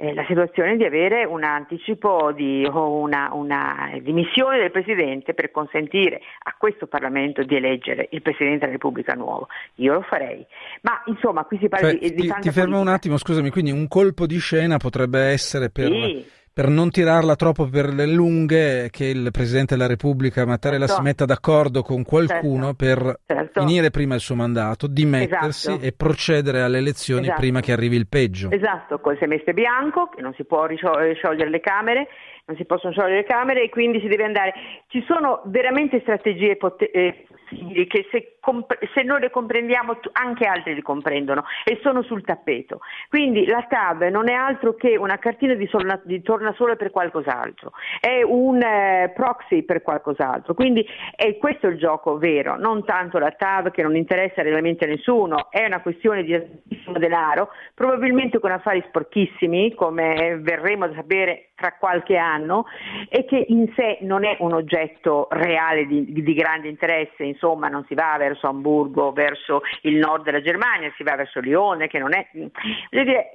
eh, 0.00 0.14
la 0.14 0.24
situazione 0.28 0.76
di 0.76 0.84
avere 0.84 1.24
un 1.24 1.42
anticipo 1.42 2.30
di, 2.30 2.64
o 2.70 3.00
una, 3.00 3.30
una, 3.32 3.90
dimissione 4.00 4.58
del 4.58 4.70
Presidente 4.70 5.34
per 5.34 5.50
consentire 5.50 6.20
a 6.44 6.54
questo 6.56 6.86
Parlamento 6.86 7.42
di 7.42 7.56
eleggere 7.56 8.06
il 8.12 8.22
Presidente 8.22 8.60
della 8.60 8.72
Repubblica 8.72 9.14
nuovo. 9.14 9.48
Io 9.76 9.94
lo 9.94 10.02
farei. 10.02 10.46
Ma 10.82 11.02
insomma, 11.06 11.42
qui 11.42 11.58
si 11.60 11.68
parla 11.68 11.90
cioè, 11.90 11.98
di, 11.98 12.14
di 12.14 12.28
ti, 12.28 12.34
ti 12.42 12.50
fermo 12.52 12.78
un 12.78 12.86
attimo, 12.86 13.16
scusami, 13.16 13.50
quindi 13.50 13.72
un 13.72 13.88
colpo 13.88 14.24
di 14.26 14.38
scena 14.38 14.76
potrebbe 14.76 15.20
essere 15.20 15.68
per... 15.68 15.90
Sì 15.90 16.36
per 16.58 16.70
non 16.70 16.90
tirarla 16.90 17.36
troppo 17.36 17.68
per 17.68 17.94
le 17.94 18.04
lunghe, 18.08 18.88
che 18.90 19.04
il 19.04 19.28
Presidente 19.30 19.76
della 19.76 19.86
Repubblica 19.86 20.44
Mattarella 20.44 20.86
certo. 20.86 21.00
si 21.00 21.06
metta 21.06 21.24
d'accordo 21.24 21.82
con 21.82 22.02
qualcuno 22.02 22.74
certo. 22.74 22.84
per 22.84 23.20
certo. 23.26 23.60
finire 23.60 23.90
prima 23.90 24.16
il 24.16 24.20
suo 24.20 24.34
mandato, 24.34 24.88
dimettersi 24.88 25.68
esatto. 25.68 25.86
e 25.86 25.92
procedere 25.92 26.62
alle 26.62 26.78
elezioni 26.78 27.26
esatto. 27.26 27.38
prima 27.38 27.60
che 27.60 27.70
arrivi 27.70 27.94
il 27.94 28.08
peggio. 28.08 28.50
Esatto, 28.50 28.98
col 28.98 29.16
semestre 29.20 29.54
bianco, 29.54 30.08
che 30.08 30.20
non 30.20 30.34
si 30.34 30.42
può 30.42 30.66
sciogliere 30.66 31.48
le 31.48 31.60
Camere, 31.60 32.08
non 32.46 32.56
si 32.56 32.64
possono 32.64 32.92
sciogliere 32.92 33.18
le 33.18 33.24
Camere 33.24 33.62
e 33.62 33.68
quindi 33.68 34.00
si 34.00 34.08
deve 34.08 34.24
andare. 34.24 34.52
Ci 34.88 35.04
sono 35.06 35.42
veramente 35.44 36.00
strategie 36.00 36.56
pot- 36.56 36.90
eh, 36.92 37.24
possibili 37.48 37.86
che 37.86 38.06
se, 38.10 38.36
comp- 38.40 38.78
se 38.94 39.02
noi 39.02 39.20
le 39.20 39.30
comprendiamo 39.30 39.98
anche 40.12 40.46
altri 40.46 40.74
li 40.74 40.82
comprendono 40.82 41.44
e 41.64 41.78
sono 41.82 42.02
sul 42.02 42.24
tappeto. 42.24 42.80
Quindi 43.08 43.46
la 43.46 43.64
TAB 43.68 44.04
non 44.04 44.28
è 44.28 44.34
altro 44.34 44.74
che 44.74 44.96
una 44.96 45.18
cartina 45.18 45.54
di, 45.54 45.66
sorna- 45.66 46.00
di 46.04 46.22
tornasole 46.22 46.76
per 46.76 46.90
qualcos'altro, 46.90 47.72
è 48.00 48.22
un 48.22 48.60
eh, 48.62 49.12
proxy 49.14 49.62
per 49.62 49.82
qualcos'altro. 49.82 50.54
Quindi 50.54 50.86
è 51.14 51.36
questo 51.36 51.68
il 51.68 51.78
gioco 51.78 52.18
vero, 52.18 52.56
non 52.56 52.84
tanto 52.84 53.18
la 53.18 53.30
TAB 53.30 53.70
che 53.70 53.82
non 53.82 53.96
interessa 53.96 54.42
realmente 54.42 54.84
a 54.84 54.88
nessuno, 54.88 55.50
è 55.50 55.64
una 55.64 55.80
questione 55.80 56.22
di 56.22 56.34
altissimo 56.34 56.98
denaro, 56.98 57.50
probabilmente 57.74 58.38
con 58.38 58.50
affari 58.50 58.84
sporchissimi, 58.88 59.74
come 59.74 60.38
verremo 60.40 60.84
a 60.84 60.92
sapere 60.94 61.50
tra 61.54 61.74
qualche 61.78 62.16
anno, 62.16 62.66
e 63.08 63.24
che 63.24 63.44
in 63.48 63.72
sé 63.74 63.98
non 64.02 64.24
è 64.24 64.36
un 64.40 64.52
oggetto 64.52 65.26
reale 65.30 65.86
di, 65.86 66.12
di 66.12 66.34
grande 66.34 66.68
interesse, 66.68 67.24
insomma 67.38 67.68
non 67.68 67.84
si 67.86 67.94
va 67.94 68.16
verso 68.18 68.48
Hamburgo, 68.48 69.12
verso 69.12 69.62
il 69.82 69.96
nord 69.96 70.24
della 70.24 70.42
Germania, 70.42 70.92
si 70.96 71.04
va 71.04 71.14
verso 71.14 71.38
Lione, 71.38 71.86
che 71.86 71.98
non 71.98 72.12
è... 72.12 72.28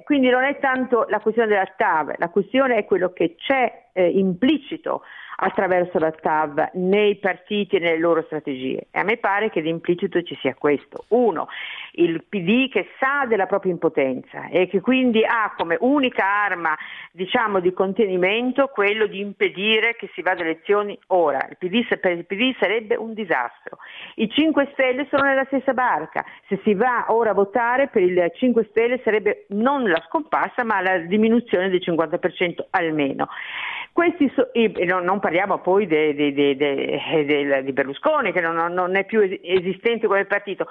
Quindi 0.04 0.28
non 0.28 0.44
è 0.44 0.58
tanto 0.58 1.06
la 1.08 1.20
questione 1.20 1.48
della 1.48 1.72
TAV, 1.76 2.14
la 2.18 2.28
questione 2.28 2.76
è 2.76 2.84
quello 2.84 3.12
che 3.12 3.34
c'è 3.36 3.83
eh, 3.94 4.06
implicito 4.06 5.02
attraverso 5.36 5.98
la 5.98 6.10
TAV 6.10 6.70
nei 6.74 7.16
partiti 7.16 7.76
e 7.76 7.78
nelle 7.80 7.98
loro 7.98 8.22
strategie. 8.22 8.86
E 8.90 8.98
a 9.00 9.02
me 9.02 9.16
pare 9.16 9.50
che 9.50 9.62
d'implicito 9.62 10.22
ci 10.22 10.36
sia 10.40 10.54
questo. 10.54 11.04
Uno, 11.08 11.48
il 11.92 12.22
PD 12.28 12.68
che 12.70 12.88
sa 12.98 13.24
della 13.26 13.46
propria 13.46 13.72
impotenza 13.72 14.48
e 14.48 14.68
che 14.68 14.80
quindi 14.80 15.24
ha 15.24 15.52
come 15.56 15.76
unica 15.80 16.24
arma 16.24 16.76
diciamo, 17.10 17.60
di 17.60 17.72
contenimento 17.72 18.68
quello 18.68 19.06
di 19.06 19.20
impedire 19.20 19.96
che 19.96 20.10
si 20.14 20.22
vada 20.22 20.42
alle 20.42 20.50
elezioni 20.50 20.98
ora. 21.08 21.38
Il 21.48 21.56
PD, 21.58 21.98
per 21.98 22.12
il 22.12 22.26
PD 22.26 22.54
sarebbe 22.58 22.96
un 22.96 23.14
disastro. 23.14 23.78
I 24.16 24.28
5 24.28 24.70
Stelle 24.72 25.06
sono 25.10 25.24
nella 25.24 25.44
stessa 25.46 25.72
barca. 25.72 26.24
Se 26.48 26.60
si 26.62 26.74
va 26.74 27.06
ora 27.08 27.30
a 27.30 27.34
votare 27.34 27.88
per 27.88 28.02
il 28.02 28.30
5 28.34 28.66
Stelle 28.70 29.00
sarebbe 29.02 29.46
non 29.48 29.88
la 29.88 30.02
scomparsa 30.06 30.64
ma 30.64 30.80
la 30.80 30.98
diminuzione 30.98 31.68
del 31.68 31.82
50% 31.84 32.66
almeno. 32.70 33.28
So, 34.34 34.50
non 35.02 35.20
parliamo 35.20 35.60
poi 35.60 35.86
de, 35.86 36.14
de, 36.14 36.32
de, 36.32 37.62
di 37.62 37.72
Berlusconi 37.72 38.32
che 38.32 38.40
non, 38.40 38.72
non, 38.72 38.96
è 38.96 39.04
più 39.04 39.20
esistente 39.20 40.08
come 40.08 40.24
partito. 40.24 40.66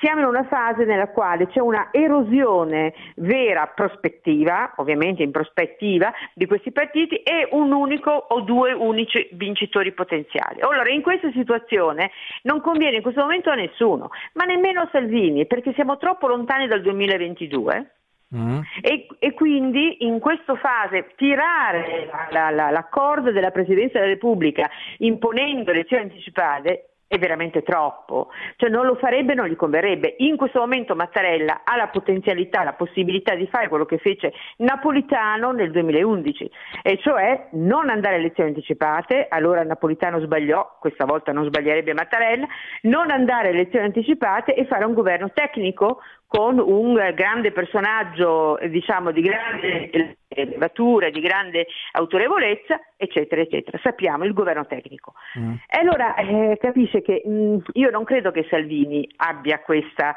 Siamo 0.00 0.22
in 0.22 0.26
una 0.26 0.42
fase 0.42 0.84
nella 0.84 1.06
quale 1.06 1.46
c'è 1.46 1.60
una 1.60 1.90
erosione 1.92 2.92
vera 3.16 3.68
prospettiva, 3.68 4.72
ovviamente 4.78 5.22
in 5.22 5.30
prospettiva, 5.30 6.12
di 6.34 6.46
questi 6.46 6.72
partiti 6.72 7.14
e 7.18 7.46
un 7.52 7.70
unico 7.70 8.10
o 8.10 8.40
due 8.40 8.72
unici 8.72 9.28
vincitori 9.32 9.92
potenziali. 9.92 10.60
Allora 10.60 10.90
in 10.90 11.00
questa 11.00 11.30
situazione 11.30 12.10
non 12.42 12.60
conviene 12.60 12.96
in 12.96 13.02
questo 13.02 13.20
momento 13.20 13.50
a 13.50 13.54
nessuno, 13.54 14.10
ma 14.32 14.44
nemmeno 14.44 14.80
a 14.80 14.88
Salvini, 14.90 15.46
perché 15.46 15.72
siamo 15.74 15.96
troppo 15.96 16.26
lontani 16.26 16.66
dal 16.66 16.82
2022 16.82 17.90
Mm. 18.34 18.60
E, 18.80 19.06
e, 19.20 19.32
quindi 19.32 20.04
in 20.04 20.18
questa 20.18 20.56
fase 20.56 21.12
tirare 21.16 22.10
la, 22.30 22.50
la, 22.50 22.70
la 22.70 22.84
corda 22.88 23.30
della 23.30 23.52
Presidenza 23.52 23.98
della 23.98 24.10
Repubblica 24.10 24.68
imponendo 24.98 25.70
elezioni 25.70 26.04
anticipate 26.04 26.93
è 27.14 27.18
veramente 27.18 27.62
troppo, 27.62 28.28
cioè 28.56 28.68
non 28.70 28.86
lo 28.86 28.96
farebbe, 28.96 29.34
non 29.34 29.46
gli 29.46 29.56
converrebbe. 29.56 30.14
In 30.18 30.36
questo 30.36 30.60
momento 30.60 30.94
Mattarella 30.94 31.62
ha 31.64 31.76
la 31.76 31.88
potenzialità, 31.88 32.62
la 32.62 32.72
possibilità 32.72 33.34
di 33.34 33.46
fare 33.46 33.68
quello 33.68 33.84
che 33.84 33.98
fece 33.98 34.32
Napolitano 34.58 35.52
nel 35.52 35.70
2011, 35.70 36.50
e 36.82 36.98
cioè 36.98 37.48
non 37.52 37.88
andare 37.88 38.16
a 38.16 38.18
elezioni 38.18 38.50
anticipate, 38.50 39.26
allora 39.28 39.62
Napolitano 39.62 40.20
sbagliò, 40.20 40.76
questa 40.80 41.04
volta 41.04 41.32
non 41.32 41.44
sbaglierebbe 41.44 41.94
Mattarella, 41.94 42.46
non 42.82 43.10
andare 43.10 43.48
a 43.48 43.50
elezioni 43.52 43.86
anticipate 43.86 44.54
e 44.54 44.66
fare 44.66 44.84
un 44.84 44.94
governo 44.94 45.30
tecnico 45.32 46.00
con 46.26 46.58
un 46.58 46.94
grande 47.14 47.52
personaggio 47.52 48.58
diciamo, 48.68 49.12
di 49.12 49.20
grande 49.20 50.16
levatura, 50.34 51.10
di 51.10 51.20
grande 51.20 51.66
autorevolezza, 51.92 52.80
eccetera, 52.96 53.40
eccetera. 53.40 53.78
Sappiamo 53.82 54.24
il 54.24 54.32
governo 54.32 54.66
tecnico. 54.66 55.14
Mm. 55.38 55.52
E 55.68 55.78
allora 55.78 56.14
eh, 56.16 56.56
capisce 56.60 57.02
che 57.02 57.22
mh, 57.24 57.30
mm, 57.30 57.56
io 57.72 57.90
non 57.90 58.04
credo 58.04 58.30
che 58.30 58.46
Salvini 58.48 59.08
abbia 59.16 59.60
questa 59.60 60.14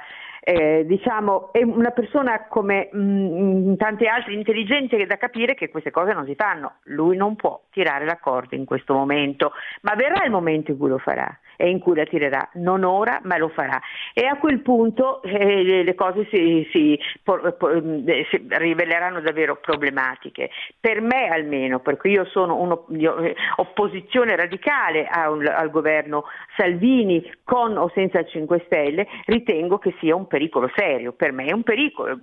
eh, 0.49 0.85
diciamo, 0.85 1.51
è 1.51 1.61
una 1.61 1.89
persona 1.89 2.45
come 2.47 2.87
mh, 2.89 2.99
mm, 2.99 3.75
tanti 3.75 4.05
altri 4.05 4.33
intelligenti 4.33 5.05
da 5.05 5.17
capire 5.17 5.55
che 5.55 5.67
queste 5.67 5.91
cose 5.91 6.13
non 6.13 6.25
si 6.25 6.35
fanno. 6.35 6.75
Lui 6.83 7.17
non 7.17 7.35
può 7.35 7.63
tirare 7.69 8.05
la 8.05 8.17
corda 8.17 8.55
in 8.55 8.63
questo 8.63 8.93
momento, 8.93 9.51
ma 9.81 9.93
verrà 9.95 10.23
il 10.23 10.31
momento 10.31 10.71
in 10.71 10.77
cui 10.77 10.87
lo 10.87 10.99
farà 10.99 11.37
e 11.57 11.69
in 11.69 11.79
cui 11.79 11.95
la 11.95 12.05
tirerà, 12.05 12.47
non 12.53 12.85
ora 12.85 13.19
ma 13.23 13.37
lo 13.37 13.49
farà. 13.49 13.77
E 14.13 14.25
a 14.25 14.37
quel 14.37 14.61
punto 14.61 15.21
eh, 15.23 15.83
le 15.83 15.95
cose 15.95 16.25
si, 16.31 16.65
si, 16.71 16.97
por, 17.23 17.57
por, 17.57 17.75
eh, 17.75 18.25
si, 18.29 18.47
riveleranno 18.47 19.19
davvero 19.19 19.57
problematiche, 19.57 20.49
per 20.79 21.01
me 21.01 21.27
almeno, 21.27 21.79
perché 21.79 22.07
io 22.07 22.25
sono 22.25 22.55
un'opposizione 22.55 24.31
eh, 24.31 24.35
radicale 24.37 25.07
al, 25.07 25.45
al 25.45 25.71
governo 25.71 26.23
Salvini 26.55 27.33
con 27.43 27.75
o 27.75 27.91
senza 27.93 28.19
il 28.19 28.27
5 28.27 28.63
Stelle, 28.67 29.07
ritengo 29.25 29.77
che 29.79 29.93
sia 29.99 30.15
un 30.15 30.21
pericolo 30.21 30.35
serio, 30.75 31.13
per 31.13 31.31
me 31.31 31.45
è 31.45 31.53
un 31.53 31.63
pericolo 31.63 32.19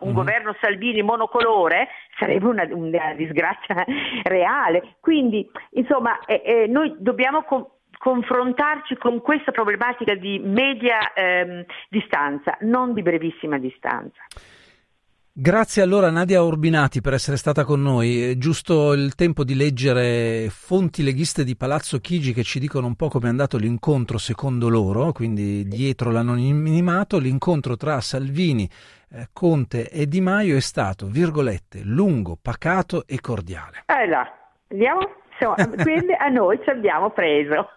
un 0.00 0.10
mm 0.10 0.14
governo 0.14 0.56
Salvini 0.60 1.02
monocolore 1.02 1.88
sarebbe 2.18 2.46
una, 2.46 2.66
una 2.70 3.14
disgrazia 3.14 3.84
reale. 4.24 4.96
Quindi, 5.00 5.48
insomma, 5.70 6.18
eh, 6.24 6.42
eh, 6.44 6.66
noi 6.66 6.94
dobbiamo 6.98 7.42
com- 7.42 7.66
confrontarci 7.98 8.96
con 8.96 9.20
questa 9.20 9.52
problematica 9.52 10.14
di 10.14 10.38
media 10.38 11.12
ehm, 11.14 11.64
distanza, 11.88 12.56
non 12.60 12.92
di 12.92 13.02
brevissima 13.02 13.58
distanza. 13.58 14.22
Grazie 15.38 15.82
allora 15.82 16.08
Nadia 16.08 16.40
Urbinati 16.40 17.02
per 17.02 17.12
essere 17.12 17.36
stata 17.36 17.62
con 17.62 17.82
noi. 17.82 18.30
È 18.30 18.38
giusto 18.38 18.94
il 18.94 19.14
tempo 19.14 19.44
di 19.44 19.54
leggere 19.54 20.48
fonti 20.48 21.02
leghiste 21.02 21.44
di 21.44 21.56
Palazzo 21.56 21.98
Chigi 21.98 22.32
che 22.32 22.42
ci 22.42 22.58
dicono 22.58 22.86
un 22.86 22.94
po' 22.94 23.08
come 23.08 23.26
è 23.26 23.28
andato 23.28 23.58
l'incontro 23.58 24.16
secondo 24.16 24.70
loro, 24.70 25.12
quindi 25.12 25.68
dietro 25.68 26.10
l'anonimato, 26.10 27.18
l'incontro 27.18 27.76
tra 27.76 28.00
Salvini, 28.00 28.66
eh, 29.10 29.28
Conte 29.30 29.90
e 29.90 30.06
Di 30.08 30.22
Maio 30.22 30.56
è 30.56 30.60
stato, 30.60 31.06
virgolette, 31.06 31.82
lungo, 31.82 32.38
pacato 32.40 33.06
e 33.06 33.20
cordiale. 33.20 33.84
Eh 33.84 34.06
là, 34.06 34.26
andiamo? 34.70 35.00
Insomma, 35.38 35.68
quindi 35.82 36.14
a 36.14 36.28
noi 36.28 36.58
ci 36.62 36.70
abbiamo 36.70 37.10
preso. 37.10 37.68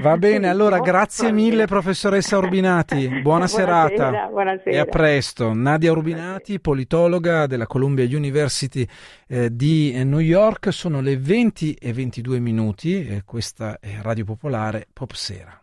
Va 0.00 0.16
bene, 0.16 0.48
allora 0.48 0.80
grazie 0.80 1.30
mille 1.30 1.66
professoressa 1.66 2.38
Urbinati, 2.38 3.06
buona 3.22 3.46
buonasera, 3.46 3.88
serata 3.88 4.26
buonasera. 4.26 4.70
e 4.70 4.78
a 4.78 4.84
presto. 4.84 5.52
Nadia 5.54 5.92
Urbinati, 5.92 6.60
politologa 6.60 7.46
della 7.46 7.66
Columbia 7.66 8.04
University 8.04 8.86
eh, 9.28 9.54
di 9.54 9.92
New 10.04 10.18
York, 10.18 10.72
sono 10.72 11.00
le 11.00 11.16
20 11.16 11.74
e 11.74 11.92
22 11.92 12.40
minuti 12.40 13.06
e 13.06 13.22
questa 13.24 13.78
è 13.80 13.98
Radio 14.00 14.24
Popolare 14.24 14.86
Pop 14.92 15.12
Sera. 15.12 15.56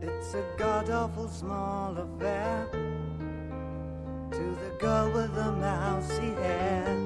It's 0.00 0.34
a 0.34 0.42
god 0.56 0.90
awful 0.90 1.28
small 1.28 1.96
affair 1.96 2.68
to 4.30 4.56
the 4.60 4.76
girl 4.78 5.10
with 5.12 5.34
the 5.34 5.50
mousy 5.52 6.34
hair 6.42 7.05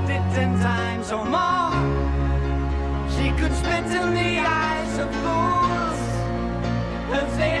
ten 0.33 0.57
times 0.59 1.11
or 1.11 1.25
more. 1.25 1.71
She 3.15 3.31
could 3.39 3.53
spit 3.53 3.85
in 3.99 4.13
the 4.13 4.39
eyes 4.39 4.97
of 4.97 5.09
fools 5.21 6.01
as 7.19 7.37
they 7.37 7.60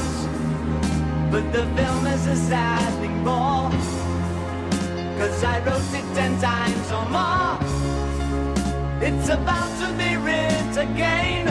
But 1.31 1.53
the 1.53 1.65
film 1.77 2.07
is 2.07 2.27
a 2.27 2.35
sad 2.35 2.93
thing 2.99 3.23
more. 3.23 3.71
Cause 5.17 5.43
I 5.45 5.59
wrote 5.65 5.93
it 5.99 6.07
ten 6.13 6.37
times 6.41 6.91
or 6.91 7.05
more. 7.15 7.57
It's 9.01 9.29
about 9.29 9.71
to 9.79 9.87
be 9.93 10.17
writ 10.17 10.75
again. 10.75 11.47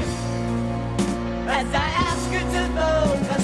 As 1.49 1.69
I 1.73 1.89
ask 2.09 2.31
you 2.31 2.41
to 2.55 2.63
focus 2.77 3.40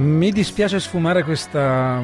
Mi 0.00 0.32
dispiace 0.32 0.80
sfumare 0.80 1.22
questa 1.24 2.02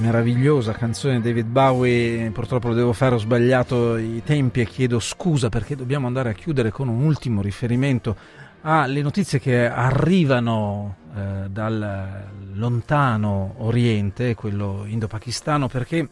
meravigliosa 0.00 0.72
canzone 0.72 1.20
di 1.20 1.22
David 1.22 1.46
Bowie, 1.46 2.30
purtroppo 2.30 2.68
lo 2.68 2.74
devo 2.74 2.92
fare, 2.92 3.14
ho 3.14 3.18
sbagliato 3.18 3.96
i 3.96 4.22
tempi 4.24 4.60
e 4.60 4.64
chiedo 4.64 4.98
scusa 4.98 5.48
perché 5.48 5.76
dobbiamo 5.76 6.06
andare 6.08 6.30
a 6.30 6.32
chiudere 6.32 6.70
con 6.70 6.88
un 6.88 7.02
ultimo 7.04 7.40
riferimento 7.40 8.16
alle 8.62 9.02
notizie 9.02 9.38
che 9.38 9.68
arrivano 9.68 10.96
eh, 11.16 11.48
dal 11.48 12.24
lontano 12.54 13.54
oriente, 13.58 14.34
quello 14.34 14.84
indo-pakistano, 14.86 15.68
perché 15.68 16.08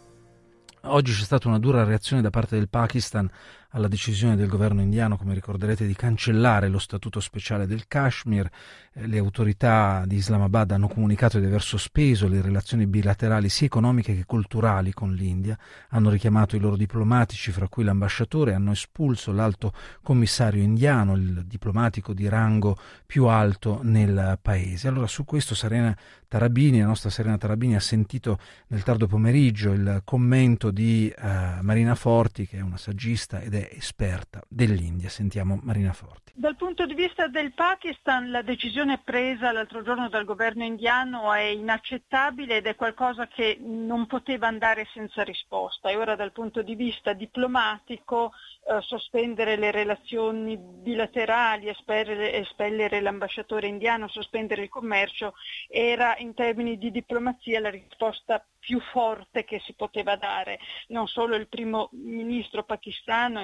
oggi 0.89 1.13
c'è 1.13 1.23
stata 1.23 1.49
una 1.49 1.59
dura 1.59 1.85
reazione 1.85 2.23
da 2.23 2.31
parte 2.31 2.57
del 2.57 2.69
Pakistan 2.69 3.31
alla 3.77 3.89
decisione 3.89 4.37
del 4.37 4.49
governo 4.49 4.81
indiano, 4.81 5.19
come 5.19 5.35
ricorderete, 5.35 5.87
di 5.87 5.95
cancellare 5.95 6.69
lo 6.69 6.79
statuto 6.79 7.21
speciale 7.21 7.67
del 7.67 7.87
Kashmir. 7.87 8.49
Eh, 8.93 9.07
le 9.07 9.19
autorità 9.19 10.05
di 10.07 10.17
Islamabad 10.17 10.71
hanno 10.71 10.89
comunicato 10.89 11.39
di 11.39 11.45
aver 11.45 11.61
sospeso 11.61 12.27
le 12.27 12.41
relazioni 12.41 12.87
bilaterali 12.87 13.51
sia 13.51 13.67
economiche 13.67 14.15
che 14.15 14.25
culturali 14.25 14.93
con 14.93 15.13
l'India, 15.13 15.59
hanno 15.91 16.09
richiamato 16.09 16.57
i 16.57 16.59
loro 16.59 16.77
diplomatici, 16.77 17.53
fra 17.53 17.69
cui 17.69 17.85
l'ambasciatore, 17.85 18.55
hanno 18.55 18.73
espulso 18.73 19.31
l'alto 19.31 19.75
commissario 20.03 20.63
indiano, 20.63 21.15
il 21.15 21.45
diplomatico 21.45 22.15
di 22.15 22.29
rango 22.29 22.79
più 23.05 23.27
alto 23.27 23.81
nel 23.83 24.39
paese. 24.41 24.89
Allora 24.89 25.07
su 25.07 25.27
questo 25.27 25.55
Serena 25.55 25.95
Tarabini, 26.29 26.81
la 26.81 26.87
nostra 26.87 27.11
Serena 27.11 27.37
Tarabini, 27.37 27.77
ha 27.77 27.81
sentito 27.81 28.39
nel 28.69 28.83
tardo 28.83 29.07
pomeriggio 29.07 29.73
il 29.73 30.01
commento 30.05 30.71
di 30.71 31.09
eh, 31.09 31.59
Marina 31.61 31.95
Forti, 31.95 32.47
che 32.47 32.57
è 32.57 32.61
una 32.63 32.79
saggista 32.79 33.41
ed 33.41 33.55
è 33.55 33.66
esperta 33.71 34.43
dell'India. 34.49 35.09
Sentiamo 35.09 35.59
Marina 35.63 35.93
Forti. 35.93 36.26
Dal 36.39 36.55
punto 36.55 36.85
di 36.85 36.93
vista 36.93 37.29
del 37.29 37.55
Pakistan 37.55 38.31
la 38.31 38.43
decisione 38.43 39.01
presa 39.03 39.53
l'altro 39.53 39.81
giorno 39.81 40.11
dal 40.11 40.27
governo 40.27 40.65
indiano 40.65 41.33
è 41.33 41.45
inaccettabile 41.45 42.59
ed 42.59 42.67
è 42.67 42.75
qualcosa 42.75 43.27
che 43.27 43.57
non 43.59 44.07
poteva 44.07 44.47
andare 44.47 44.87
senza 44.93 45.23
risposta 45.23 45.89
e 45.89 45.97
ora 45.97 46.15
dal 46.15 46.33
punto 46.33 46.61
di 46.61 46.75
vista 46.75 47.15
diplomatico 47.15 48.33
eh, 48.69 48.83
sospendere 48.83 49.57
le 49.57 49.71
relazioni 49.71 50.59
bilaterali, 50.59 51.71
espellere, 51.71 52.35
espellere 52.35 53.01
l'ambasciatore 53.01 53.69
indiano, 53.69 54.07
sospendere 54.09 54.65
il 54.65 54.69
commercio 54.69 55.33
era 55.69 56.19
in 56.19 56.35
termini 56.35 56.77
di 56.77 56.91
diplomazia 56.91 57.61
la 57.61 57.71
risposta 57.71 58.45
più 58.59 58.81
forte 58.81 59.45
che 59.45 59.61
si 59.61 59.75
poteva 59.75 60.17
dare. 60.17 60.59
Non 60.89 61.07
solo 61.07 61.37
il 61.37 61.47
primo 61.47 61.89
ministro 61.93 62.65
pakistano 62.65 63.41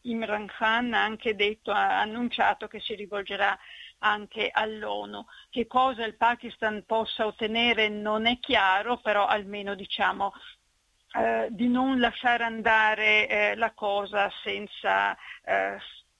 Imran 0.00 0.46
Khan 0.46 0.94
ha 0.94 1.04
anche 1.04 1.36
detto, 1.36 1.70
ha 1.70 2.00
annunciato 2.00 2.22
che 2.68 2.80
si 2.80 2.94
rivolgerà 2.94 3.58
anche 3.98 4.50
all'ONU. 4.52 5.24
Che 5.50 5.66
cosa 5.66 6.04
il 6.04 6.16
Pakistan 6.16 6.84
possa 6.86 7.26
ottenere 7.26 7.88
non 7.88 8.26
è 8.26 8.38
chiaro, 8.40 8.98
però 8.98 9.26
almeno 9.26 9.74
diciamo 9.74 10.32
eh, 11.16 11.48
di 11.50 11.68
non 11.68 12.00
lasciare 12.00 12.44
andare 12.44 13.28
eh, 13.28 13.54
la 13.54 13.72
cosa 13.72 14.30
senza 14.42 15.16
eh, 15.44 15.78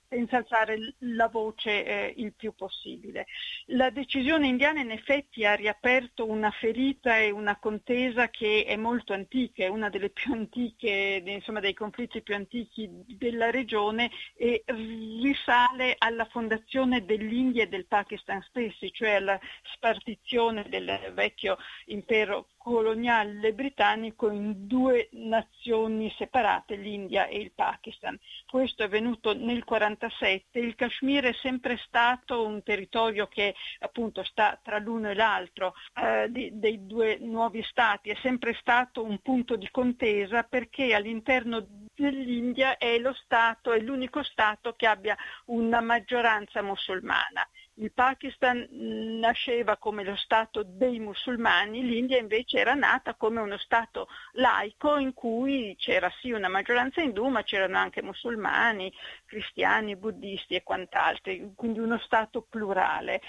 senza 0.09 0.39
alzare 0.39 0.95
la 0.99 1.29
voce 1.29 1.85
eh, 1.85 2.15
il 2.17 2.35
più 2.35 2.55
possibile. 2.55 3.27
La 3.67 3.91
decisione 3.91 4.47
indiana 4.47 4.81
in 4.81 4.91
effetti 4.91 5.45
ha 5.45 5.55
riaperto 5.55 6.29
una 6.29 6.51
ferita 6.51 7.19
e 7.19 7.31
una 7.31 7.59
contesa 7.59 8.29
che 8.29 8.65
è 8.67 8.77
molto 8.77 9.13
antica, 9.13 9.65
è 9.65 9.69
una 9.69 9.89
delle 9.89 10.11
più 10.11 10.33
antiche, 10.33 11.23
insomma 11.25 11.61
dei 11.61 11.75
conflitti 11.75 12.23
più 12.23 12.35
antichi 12.35 12.89
della 13.07 13.51
regione 13.51 14.11
e 14.37 14.65
risale 14.67 15.95
alla 15.99 16.25
fondazione 16.27 17.05
dell'India 17.05 17.65
e 17.65 17.69
del 17.69 17.87
Pakistan 17.87 18.43
stessi, 18.49 18.93
cioè 18.93 19.15
alla 19.15 19.39
spartizione 19.75 20.67
del 20.69 21.13
vecchio 21.15 21.57
impero 21.87 22.49
coloniale 22.65 23.53
britannico 23.53 24.31
in 24.31 24.67
due 24.67 25.11
nazioni 25.13 26.11
separate, 26.17 26.77
l'India 26.77 27.27
e 27.27 27.37
il 27.37 27.53
Pakistan. 27.53 28.19
Questo 28.47 28.81
è 28.81 28.87
avvenuto 28.87 29.35
nel 29.35 29.63
1947. 29.67 30.59
Il 30.61 30.75
Kashmir 30.75 31.25
è 31.25 31.35
sempre 31.35 31.77
stato 31.87 32.47
un 32.47 32.63
territorio 32.63 33.27
che 33.27 33.55
appunto 33.81 34.25
sta 34.25 34.59
tra 34.63 34.79
l'uno 34.79 35.11
e 35.11 35.15
l'altro 35.15 35.75
eh, 35.95 36.31
di, 36.31 36.59
dei 36.59 36.87
due 36.87 37.19
nuovi 37.21 37.63
stati, 37.65 38.09
è 38.09 38.17
sempre 38.23 38.55
stato 38.55 39.05
un 39.05 39.19
punto 39.19 39.57
di 39.57 39.69
contesa 39.71 40.43
perché 40.45 40.95
all'interno 40.95 41.67
dell'India 41.95 42.79
è 42.79 42.97
lo 42.99 43.13
Stato, 43.13 43.73
è 43.73 43.79
l'unico 43.79 44.23
Stato 44.23 44.73
che 44.73 44.87
abbia 44.87 45.15
una 45.47 45.83
maggioranza 45.83 46.63
musulmana. 46.63 47.47
Il 47.79 47.91
Pakistan 47.93 48.69
nasceva 48.71 49.77
come 49.79 50.05
lo 50.05 50.15
Stato 50.15 50.63
dei 50.65 51.01
musulmani, 51.01 51.85
l'India 51.85 52.19
invece 52.19 52.59
era 52.59 52.75
nata 52.75 53.15
come 53.15 53.41
uno 53.41 53.59
Stato 53.59 54.07
laico 54.35 54.97
in 54.97 55.13
cui 55.13 55.75
c'era 55.77 56.09
sì 56.21 56.31
una 56.31 56.47
maggioranza 56.47 57.01
indù, 57.01 57.27
ma 57.27 57.43
c'erano 57.43 57.79
anche 57.79 58.01
musulmani, 58.01 58.93
cristiani, 59.27 59.97
buddisti 59.97 60.55
e 60.55 60.63
quant'altro, 60.63 61.33
quindi 61.57 61.81
uno 61.81 61.99
Stato 61.99 62.43
plurale. 62.43 63.21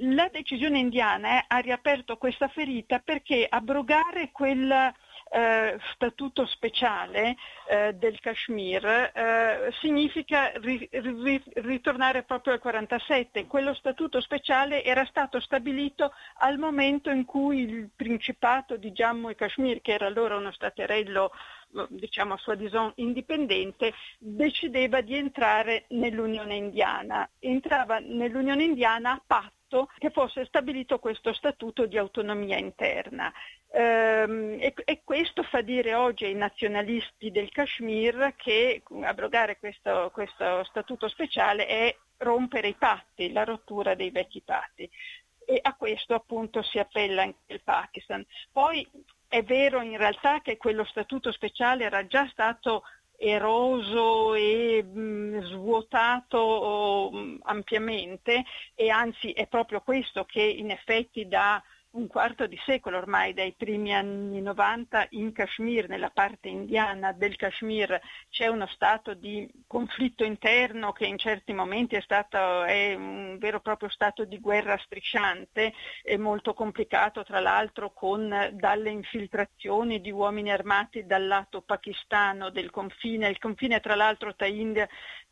La 0.00 0.28
decisione 0.28 0.78
indiana 0.78 1.38
eh, 1.38 1.44
ha 1.46 1.58
riaperto 1.58 2.16
questa 2.16 2.48
ferita 2.48 2.98
perché 3.00 3.46
abrogare 3.48 4.30
quel 4.32 4.92
eh, 5.30 5.78
statuto 5.94 6.46
speciale 6.46 7.36
eh, 7.68 7.94
del 7.94 8.20
Kashmir 8.20 8.84
eh, 8.84 9.72
significa 9.80 10.52
ri, 10.56 10.88
ri, 10.90 11.42
ritornare 11.54 12.22
proprio 12.22 12.52
al 12.54 12.60
47. 12.60 13.46
Quello 13.46 13.74
statuto 13.74 14.20
speciale 14.20 14.84
era 14.84 15.04
stato 15.04 15.40
stabilito 15.40 16.12
al 16.38 16.58
momento 16.58 17.10
in 17.10 17.24
cui 17.24 17.60
il 17.60 17.90
principato 17.94 18.76
di 18.76 18.92
Jammu 18.92 19.30
e 19.30 19.34
Kashmir, 19.34 19.80
che 19.80 19.92
era 19.92 20.06
allora 20.06 20.36
uno 20.36 20.52
staterello 20.52 21.32
diciamo 21.88 22.34
a 22.34 22.38
sua 22.38 22.54
dison 22.54 22.92
indipendente, 22.96 23.92
decideva 24.18 25.00
di 25.00 25.16
entrare 25.16 25.86
nell'Unione 25.88 26.54
Indiana. 26.54 27.28
Entrava 27.38 27.98
nell'Unione 27.98 28.62
Indiana 28.62 29.12
a 29.12 29.22
patto 29.26 29.55
che 29.98 30.10
fosse 30.10 30.44
stabilito 30.46 30.98
questo 30.98 31.32
statuto 31.32 31.86
di 31.86 31.98
autonomia 31.98 32.56
interna. 32.56 33.32
Ehm, 33.72 34.56
e, 34.58 35.02
questo 35.04 35.42
fa 35.42 35.60
dire 35.60 35.94
oggi 35.94 36.24
ai 36.24 36.34
nazionalisti 36.34 37.30
del 37.30 37.50
Kashmir 37.50 38.34
che 38.36 38.82
abrogare 39.02 39.58
questo, 39.58 40.10
questo 40.12 40.64
statuto 40.64 41.08
speciale 41.08 41.66
è 41.66 41.96
rompere 42.18 42.68
i 42.68 42.74
patti, 42.74 43.32
la 43.32 43.44
rottura 43.44 43.94
dei 43.94 44.10
vecchi 44.10 44.40
patti. 44.40 44.88
E 45.44 45.58
a 45.60 45.74
questo 45.74 46.14
appunto 46.14 46.62
si 46.62 46.78
appella 46.78 47.22
anche 47.22 47.52
il 47.52 47.62
Pakistan. 47.62 48.24
Poi 48.50 48.88
è 49.28 49.42
vero 49.42 49.80
in 49.80 49.96
realtà 49.96 50.40
che 50.40 50.56
quello 50.56 50.84
statuto 50.84 51.30
speciale 51.32 51.84
era 51.84 52.06
già 52.06 52.26
stato 52.28 52.82
eroso 53.18 54.34
e 54.34 54.82
mh, 54.82 55.00
mm, 55.00 55.40
svuotato 55.44 57.10
mm, 57.12 57.36
ampiamente 57.42 58.44
e 58.74 58.90
anzi 58.90 59.32
è 59.32 59.46
proprio 59.46 59.80
questo 59.80 60.24
che 60.24 60.42
in 60.42 60.70
effetti 60.70 61.26
dà 61.26 61.62
un 61.96 62.06
quarto 62.06 62.46
di 62.46 62.58
secolo 62.64 62.98
ormai, 62.98 63.32
dai 63.32 63.54
primi 63.56 63.94
anni 63.94 64.40
90, 64.40 65.06
in 65.10 65.32
Kashmir, 65.32 65.88
nella 65.88 66.10
parte 66.10 66.48
indiana 66.48 67.12
del 67.12 67.36
Kashmir, 67.36 67.98
c'è 68.28 68.46
uno 68.48 68.66
stato 68.66 69.14
di 69.14 69.48
conflitto 69.66 70.22
interno 70.22 70.92
che 70.92 71.06
in 71.06 71.18
certi 71.18 71.52
momenti 71.52 71.96
è, 71.96 72.00
stato, 72.02 72.64
è 72.64 72.94
un 72.94 73.38
vero 73.38 73.58
e 73.58 73.60
proprio 73.60 73.88
stato 73.88 74.24
di 74.24 74.38
guerra 74.38 74.76
strisciante, 74.78 75.72
e 76.02 76.18
molto 76.18 76.52
complicato 76.52 77.24
tra 77.24 77.40
l'altro 77.40 77.92
con 77.92 78.50
dalle 78.52 78.90
infiltrazioni 78.90 80.00
di 80.00 80.10
uomini 80.10 80.50
armati 80.50 81.06
dal 81.06 81.26
lato 81.26 81.62
pakistano 81.62 82.50
del 82.50 82.70
confine, 82.70 83.28
il 83.28 83.38
confine 83.38 83.80
tra 83.80 83.94
l'altro 83.94 84.34
tra 84.34 84.46
India 84.46 84.86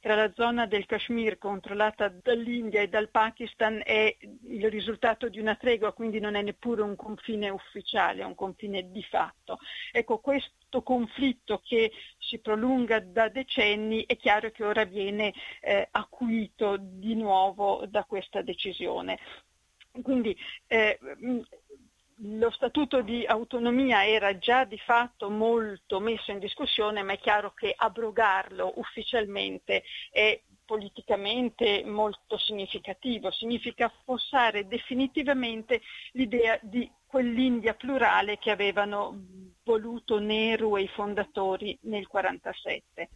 tra 0.05 0.17
la 0.17 0.31
zona 0.35 0.67
del 0.67 0.85
Kashmir 0.85 1.39
controllata 1.39 2.11
dall'India 2.11 2.83
e 2.83 2.91
dal 2.91 3.09
Pakistan 3.09 3.81
è 3.83 4.15
il 4.49 4.69
risultato 4.69 5.31
di 5.31 5.41
una 5.41 5.55
tregua, 5.55 5.95
quindi 5.95 6.21
non 6.21 6.35
è 6.35 6.43
neppure 6.43 6.83
un 6.83 6.95
confine 6.95 7.49
ufficiale, 7.49 8.21
è 8.21 8.27
un 8.27 8.35
confine 8.35 8.91
di 8.91 9.03
fatto. 9.03 9.59
Ecco, 9.91 10.19
questo 10.19 10.83
conflitto 10.83 11.63
che 11.65 11.91
si 12.19 12.39
prolunga 12.39 13.01
da 13.01 13.31
decenni 13.31 14.05
è 14.05 14.19
chiaro 14.19 14.51
che 14.51 14.63
ora 14.63 14.85
viene 14.85 15.33
eh, 15.63 15.89
acuito 15.91 16.77
di 16.79 17.15
nuovo 17.15 17.87
da 17.89 18.05
questa 18.05 18.43
decisione. 18.43 19.19
Quindi 20.03 20.37
eh, 20.67 20.99
lo 22.19 22.51
statuto 22.51 23.03
di 23.03 23.25
autonomia 23.27 24.07
era 24.07 24.39
già 24.39 24.65
di 24.65 24.79
fatto 24.79 25.31
molto 25.31 26.01
messo 26.01 26.31
in 26.31 26.39
discussione, 26.39 27.03
ma 27.03 27.15
è 27.15 27.19
chiaro 27.19 27.53
che 27.55 27.75
abrogarlo 27.77 28.73
ufficialmente 28.77 29.83
è 30.11 30.41
politicamente 30.65 31.85
molto 31.85 32.39
significativo, 32.39 33.31
significa 33.31 33.87
affossare 33.87 34.67
definitivamente 34.67 35.83
l'idea 36.13 36.59
di 36.63 36.91
quell'India 37.07 37.75
plurale 37.75 38.39
che 38.39 38.51
avevano 38.51 39.17
voluto 39.63 40.19
Nehru 40.19 40.77
e 40.77 40.83
i 40.83 40.89
fondatori 40.89 41.79
nel 41.83 42.07
1947. 42.11 43.09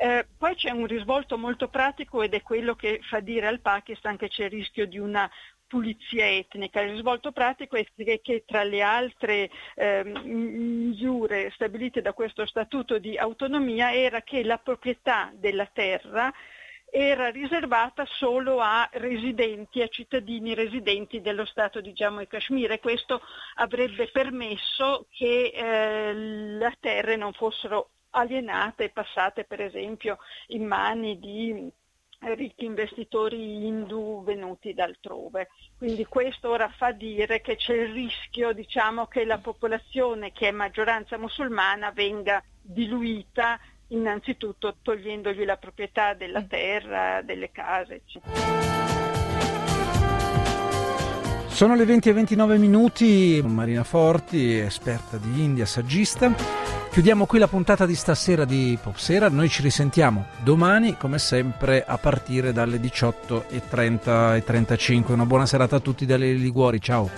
Eh, 0.00 0.26
poi 0.36 0.56
c'è 0.56 0.70
un 0.70 0.86
risvolto 0.86 1.38
molto 1.38 1.68
pratico 1.68 2.22
ed 2.22 2.34
è 2.34 2.42
quello 2.42 2.74
che 2.74 3.00
fa 3.02 3.20
dire 3.20 3.46
al 3.46 3.60
Pakistan 3.60 4.16
che 4.16 4.28
c'è 4.28 4.44
il 4.44 4.50
rischio 4.50 4.86
di 4.86 4.98
una 4.98 5.30
pulizia 5.68 6.26
etnica. 6.28 6.80
Il 6.80 6.92
risvolto 6.92 7.30
pratico 7.30 7.76
è 7.76 7.86
che 7.94 8.42
tra 8.44 8.64
le 8.64 8.82
altre 8.82 9.50
eh, 9.76 10.02
misure 10.02 11.50
stabilite 11.52 12.00
da 12.02 12.12
questo 12.12 12.44
statuto 12.46 12.98
di 12.98 13.16
autonomia 13.16 13.94
era 13.94 14.22
che 14.22 14.42
la 14.42 14.58
proprietà 14.58 15.30
della 15.34 15.68
terra 15.72 16.32
era 16.90 17.28
riservata 17.28 18.04
solo 18.06 18.60
a 18.60 18.88
residenti, 18.92 19.82
a 19.82 19.88
cittadini 19.88 20.54
residenti 20.54 21.20
dello 21.20 21.44
Stato 21.44 21.80
di 21.82 21.92
Jammu 21.92 22.20
e 22.20 22.26
Kashmir 22.26 22.72
e 22.72 22.80
questo 22.80 23.20
avrebbe 23.56 24.08
permesso 24.10 25.06
che 25.10 25.52
eh, 25.54 26.14
le 26.14 26.76
terre 26.80 27.16
non 27.16 27.34
fossero 27.34 27.90
alienate 28.10 28.84
e 28.84 28.88
passate 28.90 29.44
per 29.44 29.60
esempio 29.60 30.18
in 30.48 30.64
mani 30.64 31.18
di 31.18 31.70
ricchi 32.34 32.64
investitori 32.64 33.66
hindu 33.66 34.22
venuti 34.24 34.74
da 34.74 34.84
altrove. 34.84 35.48
Quindi 35.76 36.04
questo 36.04 36.50
ora 36.50 36.68
fa 36.68 36.92
dire 36.92 37.40
che 37.40 37.56
c'è 37.56 37.74
il 37.74 37.92
rischio 37.92 38.52
diciamo, 38.52 39.06
che 39.06 39.24
la 39.24 39.38
popolazione 39.38 40.32
che 40.32 40.48
è 40.48 40.52
maggioranza 40.52 41.16
musulmana 41.16 41.92
venga 41.92 42.42
diluita 42.60 43.58
innanzitutto 43.88 44.76
togliendogli 44.82 45.44
la 45.44 45.56
proprietà 45.56 46.14
della 46.14 46.40
mm. 46.40 46.48
terra, 46.48 47.22
delle 47.22 47.50
case. 47.50 47.94
Eccetera. 47.94 48.66
Sono 51.46 51.74
le 51.74 51.84
20 51.84 52.08
e 52.08 52.12
29 52.12 52.56
minuti, 52.58 53.42
Marina 53.44 53.82
Forti, 53.82 54.58
esperta 54.58 55.16
di 55.16 55.42
India, 55.42 55.66
saggista. 55.66 56.77
Chiudiamo 56.98 57.26
qui 57.26 57.38
la 57.38 57.46
puntata 57.46 57.86
di 57.86 57.94
stasera 57.94 58.44
di 58.44 58.76
Popsera, 58.82 59.28
noi 59.28 59.48
ci 59.48 59.62
risentiamo 59.62 60.26
domani 60.42 60.96
come 60.96 61.20
sempre 61.20 61.84
a 61.86 61.96
partire 61.96 62.52
dalle 62.52 62.78
18.30 62.78 64.34
e 64.34 64.42
35. 64.42 65.14
Una 65.14 65.24
buona 65.24 65.46
serata 65.46 65.76
a 65.76 65.78
tutti 65.78 66.04
dalle 66.06 66.32
Liguori, 66.32 66.80
ciao! 66.80 67.08